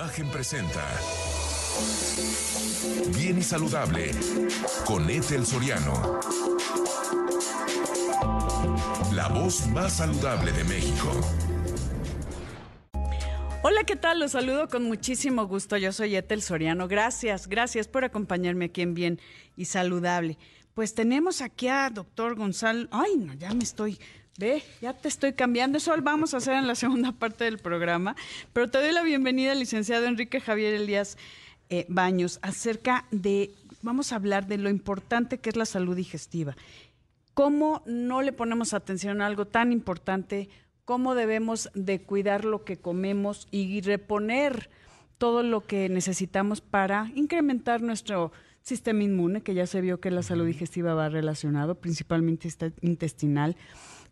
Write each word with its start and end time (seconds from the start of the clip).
Imagen 0.00 0.30
presenta 0.30 0.82
Bien 3.14 3.36
y 3.36 3.42
Saludable 3.42 4.12
con 4.86 5.10
Ethel 5.10 5.44
Soriano. 5.44 6.18
La 9.12 9.28
voz 9.28 9.66
más 9.66 9.98
saludable 9.98 10.52
de 10.52 10.64
México. 10.64 11.12
Hola, 13.62 13.84
¿qué 13.84 13.94
tal? 13.94 14.20
Los 14.20 14.32
saludo 14.32 14.68
con 14.68 14.84
muchísimo 14.84 15.46
gusto. 15.46 15.76
Yo 15.76 15.92
soy 15.92 16.16
Ethel 16.16 16.40
Soriano. 16.40 16.88
Gracias, 16.88 17.46
gracias 17.46 17.86
por 17.86 18.02
acompañarme 18.04 18.66
aquí 18.66 18.80
en 18.80 18.94
Bien 18.94 19.20
y 19.54 19.66
Saludable. 19.66 20.38
Pues 20.72 20.94
tenemos 20.94 21.42
aquí 21.42 21.68
a 21.68 21.90
doctor 21.90 22.36
Gonzalo. 22.36 22.88
Ay, 22.90 23.16
no, 23.18 23.34
ya 23.34 23.52
me 23.52 23.64
estoy 23.64 24.00
Ve, 24.40 24.62
ya 24.80 24.94
te 24.94 25.08
estoy 25.08 25.34
cambiando. 25.34 25.76
Eso 25.76 25.94
lo 25.94 26.02
vamos 26.02 26.32
a 26.32 26.38
hacer 26.38 26.54
en 26.54 26.66
la 26.66 26.74
segunda 26.74 27.12
parte 27.12 27.44
del 27.44 27.58
programa. 27.58 28.16
Pero 28.54 28.70
te 28.70 28.78
doy 28.78 28.90
la 28.90 29.02
bienvenida, 29.02 29.54
licenciado 29.54 30.06
Enrique 30.06 30.40
Javier 30.40 30.72
Elías 30.72 31.18
eh, 31.68 31.84
Baños, 31.90 32.38
acerca 32.40 33.04
de, 33.10 33.52
vamos 33.82 34.12
a 34.12 34.16
hablar 34.16 34.46
de 34.46 34.56
lo 34.56 34.70
importante 34.70 35.36
que 35.40 35.50
es 35.50 35.56
la 35.56 35.66
salud 35.66 35.94
digestiva. 35.94 36.56
¿Cómo 37.34 37.82
no 37.84 38.22
le 38.22 38.32
ponemos 38.32 38.72
atención 38.72 39.20
a 39.20 39.26
algo 39.26 39.46
tan 39.46 39.72
importante? 39.72 40.48
¿Cómo 40.86 41.14
debemos 41.14 41.68
de 41.74 42.00
cuidar 42.00 42.46
lo 42.46 42.64
que 42.64 42.78
comemos 42.78 43.46
y 43.50 43.82
reponer 43.82 44.70
todo 45.18 45.42
lo 45.42 45.66
que 45.66 45.90
necesitamos 45.90 46.62
para 46.62 47.10
incrementar 47.14 47.82
nuestro 47.82 48.32
sistema 48.62 49.02
inmune, 49.02 49.42
que 49.42 49.52
ya 49.52 49.66
se 49.66 49.82
vio 49.82 50.00
que 50.00 50.10
la 50.10 50.22
salud 50.22 50.46
digestiva 50.46 50.94
va 50.94 51.10
relacionado, 51.10 51.74
principalmente 51.74 52.48
intestinal? 52.80 53.54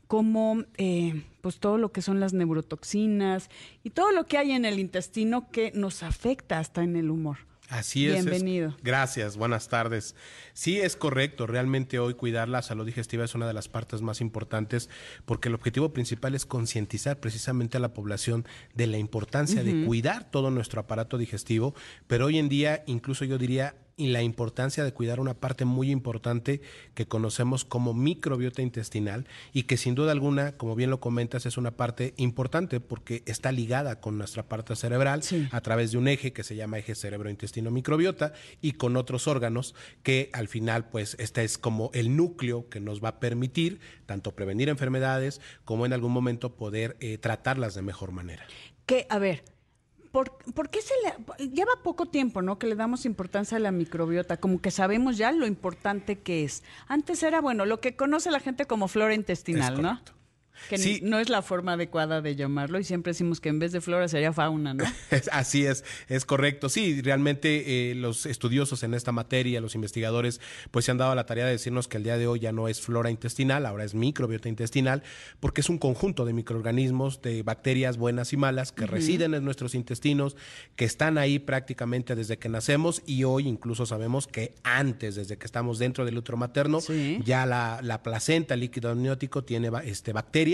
Como 0.08 0.64
eh, 0.78 1.22
pues 1.42 1.60
todo 1.60 1.78
lo 1.78 1.92
que 1.92 2.02
son 2.02 2.18
las 2.18 2.32
neurotoxinas 2.32 3.50
y 3.84 3.90
todo 3.90 4.10
lo 4.10 4.26
que 4.26 4.38
hay 4.38 4.52
en 4.52 4.64
el 4.64 4.78
intestino 4.78 5.50
que 5.50 5.70
nos 5.74 6.02
afecta 6.02 6.58
hasta 6.58 6.82
en 6.82 6.96
el 6.96 7.10
humor. 7.10 7.38
Así 7.68 8.08
es. 8.08 8.24
Bienvenido. 8.24 8.74
gracias, 8.82 9.36
buenas 9.36 9.68
tardes. 9.68 10.14
Sí, 10.54 10.80
es 10.80 10.96
correcto. 10.96 11.46
Realmente 11.46 11.98
hoy 11.98 12.14
cuidar 12.14 12.48
la 12.48 12.62
salud 12.62 12.86
digestiva 12.86 13.26
es 13.26 13.34
una 13.34 13.46
de 13.46 13.52
las 13.52 13.68
partes 13.68 14.00
más 14.00 14.22
importantes 14.22 14.88
porque 15.26 15.50
el 15.50 15.54
objetivo 15.54 15.92
principal 15.92 16.34
es 16.34 16.46
concientizar 16.46 17.20
precisamente 17.20 17.76
a 17.76 17.80
la 17.80 17.92
población 17.92 18.46
de 18.72 18.86
la 18.86 18.96
importancia 18.96 19.62
de 19.62 19.84
cuidar 19.84 20.30
todo 20.30 20.50
nuestro 20.50 20.80
aparato 20.80 21.18
digestivo, 21.18 21.74
pero 22.06 22.26
hoy 22.26 22.38
en 22.38 22.48
día 22.48 22.82
incluso 22.86 23.26
yo 23.26 23.36
diría 23.36 23.74
y 23.98 24.06
la 24.06 24.22
importancia 24.22 24.84
de 24.84 24.92
cuidar 24.94 25.20
una 25.20 25.34
parte 25.34 25.66
muy 25.66 25.90
importante 25.90 26.62
que 26.94 27.06
conocemos 27.06 27.66
como 27.66 27.92
microbiota 27.92 28.62
intestinal 28.62 29.26
y 29.52 29.64
que 29.64 29.76
sin 29.76 29.94
duda 29.94 30.12
alguna, 30.12 30.52
como 30.52 30.74
bien 30.74 30.88
lo 30.88 31.00
comentas, 31.00 31.44
es 31.44 31.58
una 31.58 31.72
parte 31.72 32.14
importante 32.16 32.80
porque 32.80 33.22
está 33.26 33.52
ligada 33.52 34.00
con 34.00 34.16
nuestra 34.16 34.44
parte 34.44 34.76
cerebral 34.76 35.22
a 35.50 35.60
través 35.60 35.90
de 35.90 35.98
un 35.98 36.08
eje 36.08 36.32
que 36.32 36.44
se 36.44 36.56
llama 36.56 36.78
eje 36.78 36.94
cerebro-intestino-microbiota 36.94 38.32
y 38.62 38.72
con 38.72 38.96
otros 38.96 39.26
órganos 39.26 39.74
que 40.02 40.30
al 40.32 40.48
final 40.48 40.88
pues 40.88 41.16
este 41.18 41.42
es 41.42 41.58
como 41.58 41.90
el 41.92 42.16
núcleo 42.16 42.68
que 42.68 42.80
nos 42.80 43.02
va 43.02 43.10
a 43.10 43.20
permitir 43.20 43.80
tanto 44.06 44.34
prevenir 44.34 44.68
enfermedades 44.68 45.40
como 45.64 45.86
en 45.86 45.92
algún 45.92 46.12
momento 46.12 46.54
poder 46.54 46.96
eh, 47.00 47.18
tratarlas 47.18 47.74
de 47.74 47.82
mejor 47.82 48.12
manera. 48.12 48.46
Que, 48.86 49.06
a 49.10 49.18
ver, 49.18 49.44
¿Por, 50.54 50.70
qué 50.70 50.80
se 50.82 50.94
le 51.04 51.48
lleva 51.48 51.72
poco 51.82 52.06
tiempo, 52.06 52.42
¿no? 52.42 52.58
Que 52.58 52.66
le 52.66 52.74
damos 52.74 53.04
importancia 53.06 53.56
a 53.56 53.60
la 53.60 53.70
microbiota, 53.70 54.38
como 54.38 54.60
que 54.60 54.70
sabemos 54.70 55.16
ya 55.16 55.32
lo 55.32 55.46
importante 55.46 56.18
que 56.18 56.44
es. 56.44 56.62
Antes 56.88 57.22
era 57.22 57.40
bueno, 57.40 57.66
lo 57.66 57.80
que 57.80 57.96
conoce 57.96 58.30
la 58.30 58.40
gente 58.40 58.66
como 58.66 58.88
flora 58.88 59.14
intestinal, 59.14 59.80
¿no? 59.80 60.00
Que 60.68 61.00
no 61.02 61.18
es 61.18 61.28
la 61.28 61.42
forma 61.42 61.74
adecuada 61.74 62.20
de 62.20 62.36
llamarlo 62.36 62.78
y 62.78 62.84
siempre 62.84 63.10
decimos 63.10 63.40
que 63.40 63.48
en 63.48 63.58
vez 63.58 63.72
de 63.72 63.80
flora 63.80 64.08
sería 64.08 64.32
fauna, 64.32 64.74
¿no? 64.74 64.84
Así 65.32 65.64
es, 65.64 65.84
es 66.08 66.24
correcto. 66.24 66.68
Sí, 66.68 67.00
realmente 67.00 67.90
eh, 67.90 67.94
los 67.94 68.26
estudiosos 68.26 68.82
en 68.82 68.94
esta 68.94 69.12
materia, 69.12 69.60
los 69.60 69.74
investigadores, 69.74 70.40
pues 70.70 70.84
se 70.84 70.90
han 70.90 70.98
dado 70.98 71.14
la 71.14 71.26
tarea 71.26 71.46
de 71.46 71.52
decirnos 71.52 71.88
que 71.88 71.96
el 71.96 72.02
día 72.02 72.18
de 72.18 72.26
hoy 72.26 72.40
ya 72.40 72.52
no 72.52 72.68
es 72.68 72.80
flora 72.80 73.10
intestinal, 73.10 73.66
ahora 73.66 73.84
es 73.84 73.94
microbiota 73.94 74.48
intestinal, 74.48 75.02
porque 75.40 75.60
es 75.60 75.68
un 75.68 75.78
conjunto 75.78 76.24
de 76.24 76.32
microorganismos, 76.32 77.22
de 77.22 77.42
bacterias 77.42 77.96
buenas 77.96 78.32
y 78.32 78.36
malas 78.36 78.72
que 78.72 78.86
residen 78.86 79.34
en 79.34 79.44
nuestros 79.44 79.74
intestinos, 79.74 80.36
que 80.76 80.84
están 80.84 81.18
ahí 81.18 81.38
prácticamente 81.38 82.14
desde 82.14 82.38
que 82.38 82.48
nacemos 82.48 83.02
y 83.06 83.24
hoy 83.24 83.48
incluso 83.48 83.86
sabemos 83.86 84.26
que 84.26 84.54
antes, 84.62 85.14
desde 85.14 85.38
que 85.38 85.46
estamos 85.46 85.78
dentro 85.78 86.04
del 86.04 86.18
útero 86.18 86.36
materno, 86.36 86.80
ya 87.24 87.46
la, 87.46 87.80
la 87.82 88.02
placenta, 88.02 88.54
el 88.54 88.60
líquido 88.60 88.90
amniótico, 88.90 89.44
tiene 89.44 89.70
este, 89.84 90.12
bacterias 90.12 90.47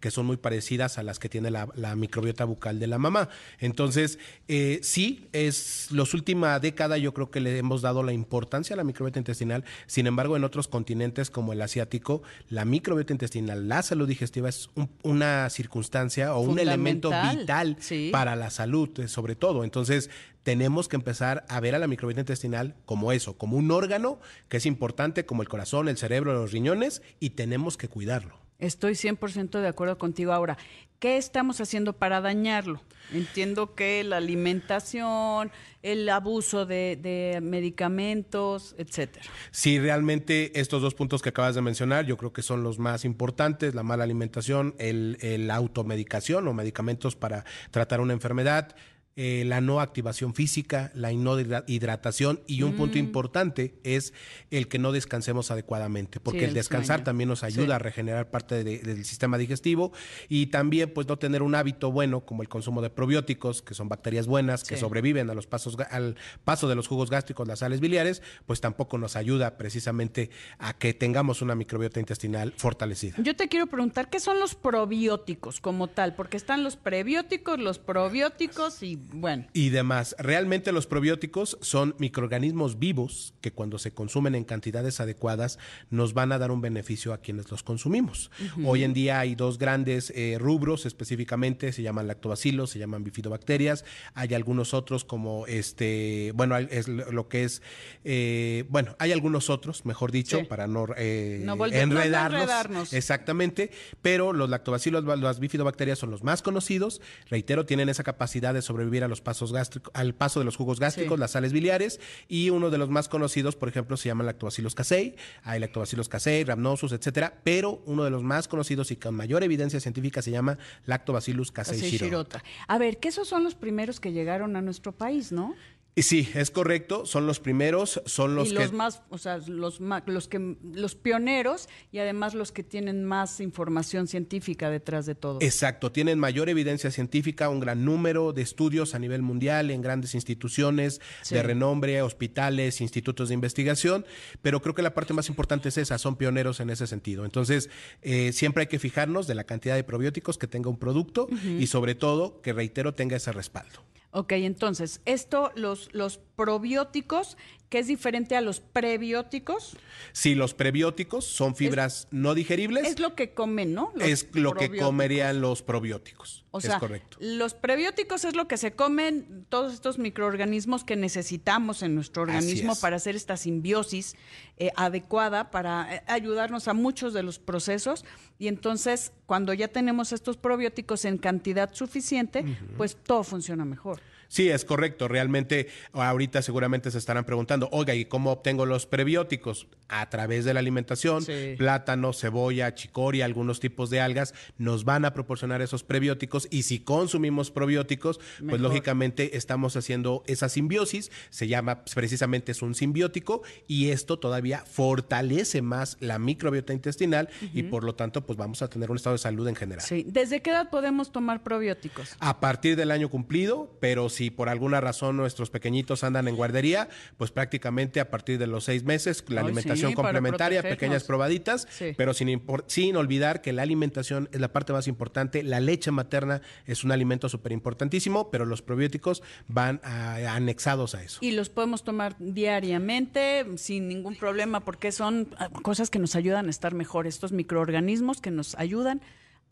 que 0.00 0.10
son 0.10 0.26
muy 0.26 0.36
parecidas 0.36 0.98
a 0.98 1.02
las 1.02 1.18
que 1.18 1.28
tiene 1.28 1.50
la, 1.50 1.66
microbiota 1.96 2.44
bucal 2.44 2.78
de 2.78 2.86
la 2.86 2.98
mamá. 2.98 3.28
Entonces, 3.58 4.18
eh, 4.48 4.80
sí, 4.82 5.28
es 5.32 5.88
los 5.90 6.14
última 6.14 6.58
década 6.58 6.98
yo 6.98 7.14
creo 7.14 7.30
que 7.30 7.40
le 7.40 7.56
hemos 7.58 7.82
dado 7.82 8.02
la 8.02 8.12
importancia 8.12 8.74
a 8.74 8.76
la 8.76 8.84
microbiota 8.84 9.18
intestinal. 9.18 9.64
Sin 9.86 10.06
embargo, 10.06 10.36
en 10.36 10.44
otros 10.44 10.68
continentes 10.68 11.30
como 11.30 11.52
el 11.52 11.62
asiático, 11.62 12.22
la 12.48 12.64
microbiota 12.64 13.12
intestinal, 13.12 13.68
la 13.68 13.82
salud 13.82 14.08
digestiva 14.08 14.48
es 14.48 14.70
una 15.02 15.48
circunstancia 15.50 16.34
o 16.34 16.40
un 16.40 16.58
elemento 16.58 17.10
vital 17.10 17.76
para 18.10 18.36
la 18.36 18.50
salud, 18.50 18.88
eh, 18.98 19.08
sobre 19.08 19.36
todo. 19.36 19.64
Entonces, 19.64 20.10
tenemos 20.42 20.88
que 20.88 20.96
empezar 20.96 21.44
a 21.48 21.60
ver 21.60 21.74
a 21.74 21.78
la 21.78 21.88
microbiota 21.88 22.20
intestinal 22.20 22.76
como 22.84 23.12
eso, 23.12 23.36
como 23.36 23.56
un 23.56 23.70
órgano 23.70 24.20
que 24.48 24.58
es 24.58 24.66
importante 24.66 25.26
como 25.26 25.42
el 25.42 25.48
corazón, 25.48 25.88
el 25.88 25.96
cerebro, 25.96 26.32
los 26.34 26.52
riñones 26.52 27.02
y 27.20 27.30
tenemos 27.30 27.76
que 27.76 27.88
cuidarlo. 27.88 28.45
Estoy 28.58 28.94
100% 28.94 29.60
de 29.60 29.68
acuerdo 29.68 29.98
contigo. 29.98 30.32
Ahora, 30.32 30.56
¿qué 30.98 31.16
estamos 31.16 31.60
haciendo 31.60 31.92
para 31.92 32.20
dañarlo? 32.20 32.80
Entiendo 33.12 33.74
que 33.74 34.02
la 34.02 34.16
alimentación, 34.16 35.52
el 35.82 36.08
abuso 36.08 36.66
de, 36.66 37.38
medicamentos, 37.42 38.74
etcétera. 38.78 39.24
Sí, 39.50 39.78
realmente 39.78 40.58
estos 40.58 40.82
dos 40.82 40.94
puntos 40.94 41.22
que 41.22 41.28
acabas 41.28 41.54
de 41.54 41.62
mencionar, 41.62 42.06
yo 42.06 42.16
creo 42.16 42.32
que 42.32 42.42
son 42.42 42.62
los 42.62 42.78
más 42.78 43.04
importantes: 43.04 43.74
la 43.74 43.82
mala 43.82 44.04
alimentación, 44.04 44.74
el, 44.78 45.18
el 45.20 45.50
automedicación 45.50 46.48
o 46.48 46.54
medicamentos 46.54 47.14
para 47.14 47.44
tratar 47.70 48.00
una 48.00 48.12
enfermedad 48.12 48.74
eh, 49.18 49.44
la 49.46 49.62
no 49.62 49.80
activación 49.80 50.34
física, 50.34 50.90
la 50.94 51.10
no 51.10 51.38
hidratación 51.66 52.42
y 52.46 52.60
un 52.64 52.76
punto 52.76 52.96
mm. 52.96 52.98
importante 52.98 53.80
es 53.82 54.12
el 54.50 54.68
que 54.68 54.78
no 54.78 54.92
descansemos 54.92 55.50
adecuadamente, 55.50 56.20
porque 56.20 56.44
el, 56.44 56.52
descansar 56.52 57.02
también 57.02 57.30
nos 57.30 57.42
ayuda 57.42 57.76
a 57.76 57.78
regenerar 57.78 58.30
parte 58.30 58.62
del 58.62 59.04
sistema 59.06 59.38
digestivo 59.38 59.92
y 60.28 60.48
también 60.48 60.92
pues 60.92 61.08
no 61.08 61.16
tener 61.16 61.40
un 61.40 61.54
hábito 61.54 61.90
bueno 61.90 62.26
como 62.26 62.42
el 62.42 62.50
consumo 62.50 62.82
de 62.82 62.90
probióticos, 62.90 63.62
que 63.62 63.72
son 63.72 63.88
bacterias 63.88 64.26
buenas 64.26 64.64
que 64.64 64.76
sobreviven 64.76 65.30
a 65.30 65.34
los 65.34 65.46
pasos 65.46 65.78
al 65.90 66.16
paso 66.44 66.68
de 66.68 66.74
los 66.74 66.86
jugos 66.86 67.08
gástricos, 67.08 67.48
las 67.48 67.60
sales 67.60 67.80
biliares, 67.80 68.20
pues 68.44 68.60
tampoco 68.60 68.98
nos 68.98 69.16
ayuda 69.16 69.56
precisamente 69.56 70.28
a 70.58 70.74
que 70.74 70.92
tengamos 70.92 71.40
una 71.40 71.54
microbiota 71.54 72.00
intestinal 72.00 72.52
fortalecida. 72.58 73.16
Yo 73.22 73.34
te 73.34 73.48
quiero 73.48 73.66
preguntar 73.66 74.10
qué 74.10 74.20
son 74.20 74.38
los 74.38 74.54
probióticos 74.54 75.62
como 75.62 75.88
tal, 75.88 76.14
porque 76.14 76.36
están 76.36 76.62
los 76.62 76.76
prebióticos, 76.76 77.58
los 77.58 77.78
probióticos 77.78 78.82
y 78.82 79.05
bueno. 79.12 79.46
Y 79.52 79.70
demás. 79.70 80.16
Realmente 80.18 80.72
los 80.72 80.86
probióticos 80.86 81.58
son 81.60 81.94
microorganismos 81.98 82.78
vivos 82.78 83.34
que 83.40 83.52
cuando 83.52 83.78
se 83.78 83.92
consumen 83.92 84.34
en 84.34 84.44
cantidades 84.44 85.00
adecuadas 85.00 85.58
nos 85.90 86.14
van 86.14 86.32
a 86.32 86.38
dar 86.38 86.50
un 86.50 86.60
beneficio 86.60 87.12
a 87.12 87.18
quienes 87.18 87.50
los 87.50 87.62
consumimos. 87.62 88.30
Hoy 88.64 88.84
en 88.84 88.94
día 88.94 89.20
hay 89.20 89.34
dos 89.34 89.58
grandes 89.58 90.12
eh, 90.14 90.36
rubros 90.38 90.86
específicamente, 90.86 91.72
se 91.72 91.82
llaman 91.82 92.06
lactobacilos, 92.06 92.70
se 92.70 92.78
llaman 92.78 93.04
bifidobacterias. 93.04 93.84
Hay 94.14 94.34
algunos 94.34 94.74
otros 94.74 95.04
como 95.04 95.46
este, 95.46 96.32
bueno, 96.34 96.56
es 96.56 96.88
lo 96.88 97.28
que 97.28 97.44
es, 97.44 97.62
eh, 98.04 98.64
bueno, 98.68 98.96
hay 98.98 99.12
algunos 99.12 99.50
otros, 99.50 99.84
mejor 99.84 100.12
dicho, 100.12 100.46
para 100.48 100.66
no, 100.66 100.86
eh, 100.96 101.46
enredarnos. 101.72 102.92
Exactamente, 102.92 103.70
pero 104.02 104.32
los 104.32 104.50
lactobacilos, 104.50 105.04
las 105.04 105.40
bifidobacterias 105.40 105.98
son 105.98 106.10
los 106.10 106.22
más 106.22 106.42
conocidos. 106.42 107.00
Reitero, 107.28 107.66
tienen 107.66 107.88
esa 107.88 108.04
capacidad 108.04 108.54
de 108.54 108.62
sobrevivir 108.62 108.95
a 109.04 109.08
los 109.08 109.20
pasos 109.20 109.52
gástricos, 109.52 109.92
al 109.94 110.14
paso 110.14 110.40
de 110.40 110.44
los 110.44 110.56
jugos 110.56 110.80
gástricos, 110.80 111.18
las 111.18 111.32
sales 111.32 111.52
biliares, 111.52 112.00
y 112.28 112.50
uno 112.50 112.70
de 112.70 112.78
los 112.78 112.88
más 112.88 113.08
conocidos, 113.08 113.56
por 113.56 113.68
ejemplo, 113.68 113.96
se 113.96 114.08
llama 114.08 114.24
lactobacillus 114.24 114.74
casei, 114.74 115.16
hay 115.42 115.60
lactobacillus 115.60 116.08
casei, 116.08 116.44
rhamnosus, 116.44 116.92
etcétera, 116.92 117.40
pero 117.44 117.82
uno 117.86 118.04
de 118.04 118.10
los 118.10 118.22
más 118.22 118.48
conocidos 118.48 118.90
y 118.90 118.96
con 118.96 119.14
mayor 119.14 119.42
evidencia 119.42 119.80
científica 119.80 120.22
se 120.22 120.30
llama 120.30 120.58
lactobacillus 120.84 121.52
casei 121.52 121.80
shirota. 121.80 122.42
A 122.68 122.78
ver, 122.78 122.98
que 122.98 123.08
esos 123.08 123.28
son 123.28 123.44
los 123.44 123.54
primeros 123.54 124.00
que 124.00 124.12
llegaron 124.12 124.56
a 124.56 124.62
nuestro 124.62 124.92
país, 124.92 125.32
¿no? 125.32 125.54
Sí, 125.98 126.28
es 126.34 126.50
correcto, 126.50 127.06
son 127.06 127.26
los 127.26 127.40
primeros, 127.40 128.02
son 128.04 128.34
los 128.34 128.50
y 128.50 128.52
los 128.52 128.70
más, 128.74 129.00
o 129.08 129.16
sea, 129.16 129.38
los 129.38 129.80
los 129.80 130.28
que 130.28 130.56
los 130.62 130.94
pioneros 130.94 131.70
y 131.90 132.00
además 132.00 132.34
los 132.34 132.52
que 132.52 132.62
tienen 132.62 133.02
más 133.02 133.40
información 133.40 134.06
científica 134.06 134.68
detrás 134.68 135.06
de 135.06 135.14
todo. 135.14 135.38
Exacto, 135.40 135.92
tienen 135.92 136.18
mayor 136.18 136.50
evidencia 136.50 136.90
científica, 136.90 137.48
un 137.48 137.60
gran 137.60 137.86
número 137.86 138.34
de 138.34 138.42
estudios 138.42 138.94
a 138.94 138.98
nivel 138.98 139.22
mundial 139.22 139.70
en 139.70 139.80
grandes 139.80 140.14
instituciones 140.14 141.00
de 141.30 141.42
renombre, 141.42 142.02
hospitales, 142.02 142.82
institutos 142.82 143.28
de 143.28 143.34
investigación, 143.34 144.04
pero 144.42 144.60
creo 144.60 144.74
que 144.74 144.82
la 144.82 144.92
parte 144.92 145.14
más 145.14 145.30
importante 145.30 145.70
es 145.70 145.78
esa, 145.78 145.96
son 145.96 146.16
pioneros 146.16 146.60
en 146.60 146.68
ese 146.68 146.86
sentido. 146.86 147.24
Entonces, 147.24 147.70
eh, 148.02 148.32
siempre 148.34 148.62
hay 148.62 148.66
que 148.66 148.78
fijarnos 148.78 149.26
de 149.26 149.34
la 149.34 149.44
cantidad 149.44 149.74
de 149.74 149.84
probióticos 149.84 150.36
que 150.36 150.46
tenga 150.46 150.68
un 150.68 150.78
producto 150.78 151.26
y 151.58 151.68
sobre 151.68 151.94
todo 151.94 152.42
que 152.42 152.52
reitero 152.52 152.92
tenga 152.92 153.16
ese 153.16 153.32
respaldo. 153.32 153.80
Ok, 154.16 154.32
entonces, 154.32 155.02
esto, 155.04 155.52
los, 155.56 155.92
los 155.92 156.16
probióticos, 156.16 157.36
que 157.68 157.78
es 157.80 157.88
diferente 157.88 158.36
a 158.36 158.40
los 158.40 158.60
prebióticos. 158.60 159.76
Sí, 160.12 160.34
los 160.34 160.54
prebióticos 160.54 161.24
son 161.24 161.56
fibras 161.56 162.06
no 162.10 162.34
digeribles. 162.34 162.86
Es 162.86 163.00
lo 163.00 163.14
que 163.14 163.34
comen, 163.34 163.74
¿no? 163.74 163.92
Los 163.94 164.08
es 164.08 164.28
lo 164.34 164.54
que 164.54 164.76
comerían 164.76 165.40
los 165.40 165.62
probióticos. 165.62 166.44
O 166.52 166.60
sea, 166.60 166.74
es 166.74 166.80
correcto. 166.80 167.18
los 167.20 167.54
prebióticos 167.54 168.24
es 168.24 168.34
lo 168.34 168.48
que 168.48 168.56
se 168.56 168.72
comen 168.72 169.44
todos 169.50 169.74
estos 169.74 169.98
microorganismos 169.98 170.84
que 170.84 170.96
necesitamos 170.96 171.82
en 171.82 171.94
nuestro 171.94 172.22
organismo 172.22 172.76
para 172.76 172.96
hacer 172.96 173.14
esta 173.14 173.36
simbiosis 173.36 174.16
eh, 174.56 174.70
adecuada, 174.76 175.50
para 175.50 175.96
eh, 175.96 176.02
ayudarnos 176.06 176.68
a 176.68 176.72
muchos 176.72 177.12
de 177.12 177.22
los 177.22 177.38
procesos. 177.38 178.04
Y 178.38 178.48
entonces, 178.48 179.12
cuando 179.26 179.52
ya 179.52 179.68
tenemos 179.68 180.12
estos 180.12 180.36
probióticos 180.36 181.04
en 181.04 181.18
cantidad 181.18 181.74
suficiente, 181.74 182.44
pues 182.76 182.96
todo 182.96 183.24
funciona 183.24 183.64
mejor. 183.64 184.00
Sí, 184.28 184.48
es 184.48 184.64
correcto. 184.64 185.08
Realmente 185.08 185.68
ahorita 185.92 186.42
seguramente 186.42 186.90
se 186.90 186.98
estarán 186.98 187.24
preguntando, 187.24 187.68
oiga, 187.72 187.94
¿y 187.94 188.04
cómo 188.06 188.32
obtengo 188.32 188.66
los 188.66 188.86
prebióticos? 188.86 189.66
A 189.88 190.10
través 190.10 190.44
de 190.44 190.52
la 190.52 190.60
alimentación, 190.60 191.22
Sí. 191.22 191.54
plátano, 191.56 192.12
cebolla, 192.12 192.74
chicoria, 192.74 193.24
algunos 193.24 193.60
tipos 193.60 193.88
de 193.88 194.00
algas 194.00 194.34
nos 194.58 194.84
van 194.84 195.04
a 195.04 195.12
proporcionar 195.12 195.62
esos 195.62 195.84
prebióticos 195.84 196.48
y 196.50 196.62
si 196.64 196.80
consumimos 196.80 197.50
probióticos, 197.52 198.18
pues 198.48 198.60
lógicamente 198.60 199.36
estamos 199.36 199.76
haciendo 199.76 200.24
esa 200.26 200.48
simbiosis, 200.48 201.12
se 201.30 201.46
llama 201.46 201.82
pues, 201.84 201.94
precisamente 201.94 202.50
es 202.52 202.62
un 202.62 202.74
simbiótico 202.74 203.42
y 203.68 203.90
esto 203.90 204.18
todavía 204.18 204.64
fortalece 204.66 205.62
más 205.62 205.96
la 206.00 206.18
microbiota 206.18 206.72
intestinal 206.72 207.28
y 207.54 207.62
por 207.64 207.84
lo 207.84 207.94
tanto 207.94 208.26
pues 208.26 208.36
vamos 208.36 208.62
a 208.62 208.68
tener 208.68 208.90
un 208.90 208.96
estado 208.96 209.14
de 209.14 209.18
salud 209.18 209.46
en 209.46 209.54
general. 209.54 209.84
Sí. 209.84 210.04
¿Desde 210.08 210.42
qué 210.42 210.50
edad 210.50 210.68
podemos 210.70 211.12
tomar 211.12 211.42
probióticos? 211.42 212.16
A 212.18 212.40
partir 212.40 212.74
del 212.76 212.90
año 212.90 213.08
cumplido, 213.08 213.70
pero 213.80 214.08
si 214.16 214.30
por 214.30 214.48
alguna 214.48 214.80
razón 214.80 215.16
nuestros 215.16 215.50
pequeñitos 215.50 216.02
andan 216.04 216.26
en 216.28 216.36
guardería, 216.36 216.88
pues 217.18 217.30
prácticamente 217.30 218.00
a 218.00 218.10
partir 218.10 218.38
de 218.38 218.46
los 218.46 218.64
seis 218.64 218.82
meses, 218.84 219.22
la 219.28 219.42
Ay, 219.42 219.46
alimentación 219.48 219.90
sí, 219.90 219.94
complementaria, 219.94 220.62
pequeñas 220.62 221.04
probaditas, 221.04 221.66
Sí. 221.70 221.92
pero 221.96 222.14
sin, 222.14 222.42
sin 222.66 222.96
olvidar 222.96 223.42
que 223.42 223.52
la 223.52 223.62
alimentación 223.62 224.28
es 224.32 224.40
la 224.40 224.52
parte 224.52 224.72
más 224.72 224.88
importante. 224.88 225.42
La 225.42 225.60
leche 225.60 225.90
materna 225.90 226.40
es 226.66 226.82
un 226.84 226.92
alimento 226.92 227.28
súper 227.28 227.52
importantísimo, 227.52 228.30
pero 228.30 228.46
los 228.46 228.62
probióticos 228.62 229.22
van 229.48 229.80
a- 229.84 230.34
anexados 230.34 230.94
a 230.94 231.02
eso. 231.02 231.18
Y 231.20 231.32
los 231.32 231.48
podemos 231.50 231.84
tomar 231.84 232.16
diariamente 232.18 233.44
sin 233.56 233.88
ningún 233.88 234.16
problema 234.16 234.60
porque 234.60 234.92
son 234.92 235.28
ah, 235.38 235.50
cosas 235.62 235.90
que 235.90 235.98
nos 235.98 236.16
ayudan 236.16 236.46
a 236.46 236.50
estar 236.50 236.74
mejor, 236.74 237.06
estos 237.06 237.32
microorganismos 237.32 238.20
que 238.20 238.30
nos 238.30 238.54
ayudan 238.54 239.00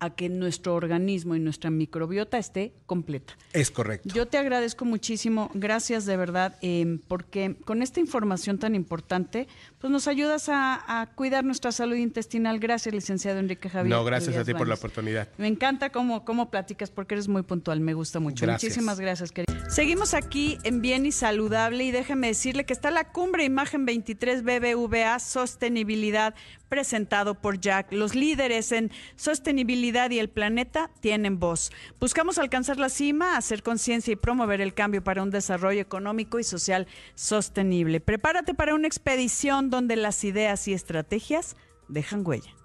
a 0.00 0.10
que 0.10 0.28
nuestro 0.28 0.74
organismo 0.74 1.34
y 1.34 1.40
nuestra 1.40 1.70
microbiota 1.70 2.38
esté 2.38 2.74
completa. 2.86 3.36
Es 3.52 3.70
correcto. 3.70 4.12
Yo 4.14 4.26
te 4.26 4.38
agradezco 4.38 4.84
muchísimo, 4.84 5.50
gracias 5.54 6.04
de 6.04 6.16
verdad, 6.16 6.56
eh, 6.62 6.98
porque 7.08 7.56
con 7.64 7.82
esta 7.82 8.00
información 8.00 8.58
tan 8.58 8.74
importante, 8.74 9.48
pues 9.78 9.90
nos 9.90 10.08
ayudas 10.08 10.48
a, 10.48 11.00
a 11.00 11.06
cuidar 11.14 11.44
nuestra 11.44 11.72
salud 11.72 11.96
intestinal. 11.96 12.58
Gracias, 12.58 12.94
licenciado 12.94 13.38
Enrique 13.38 13.68
Javier. 13.68 13.94
No, 13.96 14.04
gracias 14.04 14.36
a 14.36 14.44
ti 14.44 14.52
por 14.52 14.68
la 14.68 14.74
oportunidad. 14.74 15.28
Me 15.38 15.48
encanta 15.48 15.90
cómo, 15.90 16.24
cómo 16.24 16.50
platicas 16.50 16.90
porque 16.90 17.14
eres 17.14 17.28
muy 17.28 17.42
puntual, 17.42 17.80
me 17.80 17.94
gusta 17.94 18.20
mucho. 18.20 18.46
Gracias. 18.46 18.70
Muchísimas 18.70 19.00
gracias, 19.00 19.32
querido. 19.32 19.54
Seguimos 19.70 20.14
aquí 20.14 20.58
en 20.64 20.82
Bien 20.82 21.06
y 21.06 21.12
Saludable 21.12 21.84
y 21.84 21.90
déjeme 21.90 22.28
decirle 22.28 22.64
que 22.64 22.72
está 22.72 22.90
la 22.90 23.10
cumbre 23.10 23.44
Imagen 23.44 23.86
23 23.86 24.42
BBVA 24.42 25.18
Sostenibilidad 25.18 26.34
presentado 26.74 27.36
por 27.36 27.60
Jack. 27.60 27.92
Los 27.92 28.16
líderes 28.16 28.72
en 28.72 28.90
sostenibilidad 29.14 30.10
y 30.10 30.18
el 30.18 30.28
planeta 30.28 30.90
tienen 30.98 31.38
voz. 31.38 31.70
Buscamos 32.00 32.36
alcanzar 32.36 32.80
la 32.80 32.88
cima, 32.88 33.36
hacer 33.36 33.62
conciencia 33.62 34.10
y 34.10 34.16
promover 34.16 34.60
el 34.60 34.74
cambio 34.74 35.04
para 35.04 35.22
un 35.22 35.30
desarrollo 35.30 35.80
económico 35.80 36.40
y 36.40 36.42
social 36.42 36.88
sostenible. 37.14 38.00
Prepárate 38.00 38.54
para 38.54 38.74
una 38.74 38.88
expedición 38.88 39.70
donde 39.70 39.94
las 39.94 40.24
ideas 40.24 40.66
y 40.66 40.72
estrategias 40.72 41.54
dejan 41.86 42.26
huella. 42.26 42.56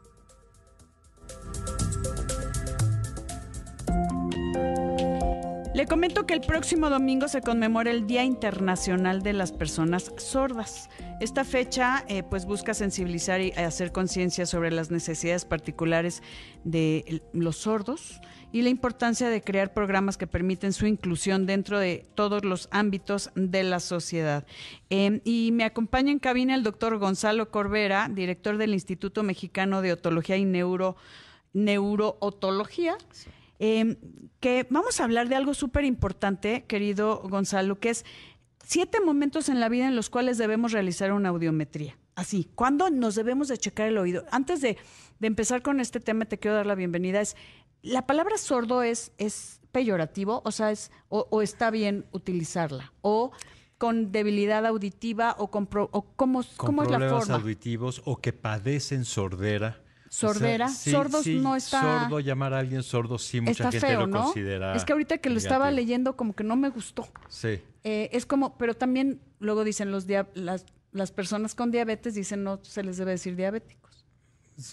Le 5.75 5.85
comento 5.85 6.25
que 6.25 6.33
el 6.33 6.41
próximo 6.41 6.89
domingo 6.89 7.27
se 7.27 7.41
conmemora 7.41 7.91
el 7.91 8.07
Día 8.07 8.23
Internacional 8.23 9.21
de 9.21 9.33
las 9.33 9.51
Personas 9.51 10.11
Sordas. 10.17 10.89
Esta 11.19 11.44
fecha 11.44 12.06
eh, 12.07 12.24
pues 12.24 12.45
busca 12.45 12.74
sensibilizar 12.74 13.42
y 13.42 13.51
hacer 13.51 13.92
conciencia 13.92 14.45
sobre 14.45 14.71
las 14.71 14.89
necesidades 14.89 15.44
particulares 15.44 16.24
de 16.63 17.21
los 17.33 17.57
sordos 17.57 18.21
y 18.54 18.62
la 18.62 18.69
importancia 18.69 19.27
de 19.27 19.42
crear 19.42 19.74
programas 19.74 20.16
que 20.16 20.27
permiten 20.27 20.71
su 20.71 20.88
inclusión 20.88 21.45
dentro 21.45 21.77
de 21.77 22.06
todos 22.16 22.45
los 22.45 22.69
ámbitos 22.71 23.31
de 23.36 23.63
la 23.63 23.81
sociedad. 23.81 24.48
Eh, 24.89 25.19
y 25.25 25.51
me 25.51 25.66
acompaña 25.66 26.10
en 26.12 26.19
cabina 26.19 26.56
el 26.56 26.63
doctor 26.63 26.98
Gonzalo 26.98 27.51
Corbera, 27.51 28.07
director 28.10 28.57
del 28.57 28.74
Instituto 28.74 29.21
Mexicano 29.21 29.81
de 29.81 29.92
Otología 29.92 30.38
y 30.38 30.45
Neuro, 30.45 30.95
Neurootología. 31.51 32.98
Eh, 33.60 33.98
que 34.39 34.66
vamos 34.69 35.01
a 35.01 35.04
hablar 35.04 35.27
de 35.27 35.36
algo 35.36 35.54
súper 35.54 35.83
importante, 35.83 36.63
querido 36.66 37.21
Gonzalo, 37.25 37.77
que 37.77 37.89
es 37.89 38.06
siete 38.69 39.01
momentos 39.01 39.50
en 39.50 39.60
la 39.60 39.68
vida 39.68 39.88
en 39.88 39.95
los 39.95 40.12
cuales 40.12 40.38
debemos 40.38 40.71
realizar 40.74 41.12
una 41.12 41.30
audiometría. 41.30 41.98
Así, 42.13 42.51
¿cuándo 42.54 42.92
nos 42.92 43.16
debemos 43.16 43.48
de 43.48 43.57
checar 43.57 43.88
el 43.88 43.98
oído? 43.98 44.25
Antes 44.30 44.62
de, 44.62 44.77
de 45.19 45.27
empezar 45.27 45.63
con 45.63 45.80
este 45.80 46.00
tema, 46.00 46.25
te 46.25 46.38
quiero 46.38 46.56
dar 46.56 46.68
la 46.68 46.75
bienvenida. 46.75 47.19
Es, 47.19 47.36
la 47.81 48.06
palabra 48.06 48.38
sordo 48.38 48.83
es, 48.83 49.12
es 49.18 49.60
peyorativo, 49.71 50.44
o 50.45 50.51
sea, 50.51 50.69
es, 50.69 50.92
o, 51.07 51.25
o 51.31 51.42
está 51.42 51.71
bien 51.71 52.06
utilizarla, 52.12 52.94
o 53.01 53.31
con 53.80 54.12
debilidad 54.12 54.63
auditiva, 54.68 55.36
o 55.39 55.50
con 55.50 55.66
pro- 55.66 55.89
o 55.92 56.04
cómo, 56.16 56.44
con 56.57 56.68
cómo 56.68 56.83
es 56.83 56.92
la 56.92 56.98
problemas 56.98 57.25
forma. 57.25 57.42
auditivos 57.42 58.04
o 58.06 58.18
que 58.18 58.33
padecen 58.33 59.04
sordera. 59.04 59.81
Sordera, 60.09 60.69
sordos 60.69 61.27
no 61.27 61.56
está- 61.56 62.01
Sordo, 62.01 62.19
llamar 62.19 62.53
a 62.53 62.59
alguien 62.59 62.83
sordo, 62.83 63.17
sí, 63.17 63.39
mucha 63.41 63.51
Está 63.51 63.71
gente 63.71 63.88
feo, 63.88 64.00
lo 64.01 64.07
¿no? 64.07 64.23
considera. 64.23 64.75
Es 64.75 64.83
que 64.83 64.94
ahorita 64.94 65.19
que 65.19 65.29
lo 65.29 65.38
estaba 65.38 65.69
leyendo, 65.71 66.15
como 66.15 66.33
que 66.33 66.44
no 66.44 66.56
me 66.56 66.69
gustó. 66.69 67.07
Sí. 67.27 67.61
Eh, 67.83 68.09
es 68.11 68.25
como, 68.25 68.57
pero 68.57 68.73
también 68.75 69.21
luego 69.39 69.63
dicen 69.63 69.91
los 69.91 70.07
dia- 70.07 70.27
las, 70.33 70.65
las 70.91 71.11
personas 71.11 71.53
con 71.56 71.71
diabetes 71.71 72.15
dicen 72.15 72.44
no 72.44 72.59
se 72.63 72.83
les 72.83 72.97
debe 72.97 73.11
decir 73.11 73.35
diabéticos. 73.35 74.06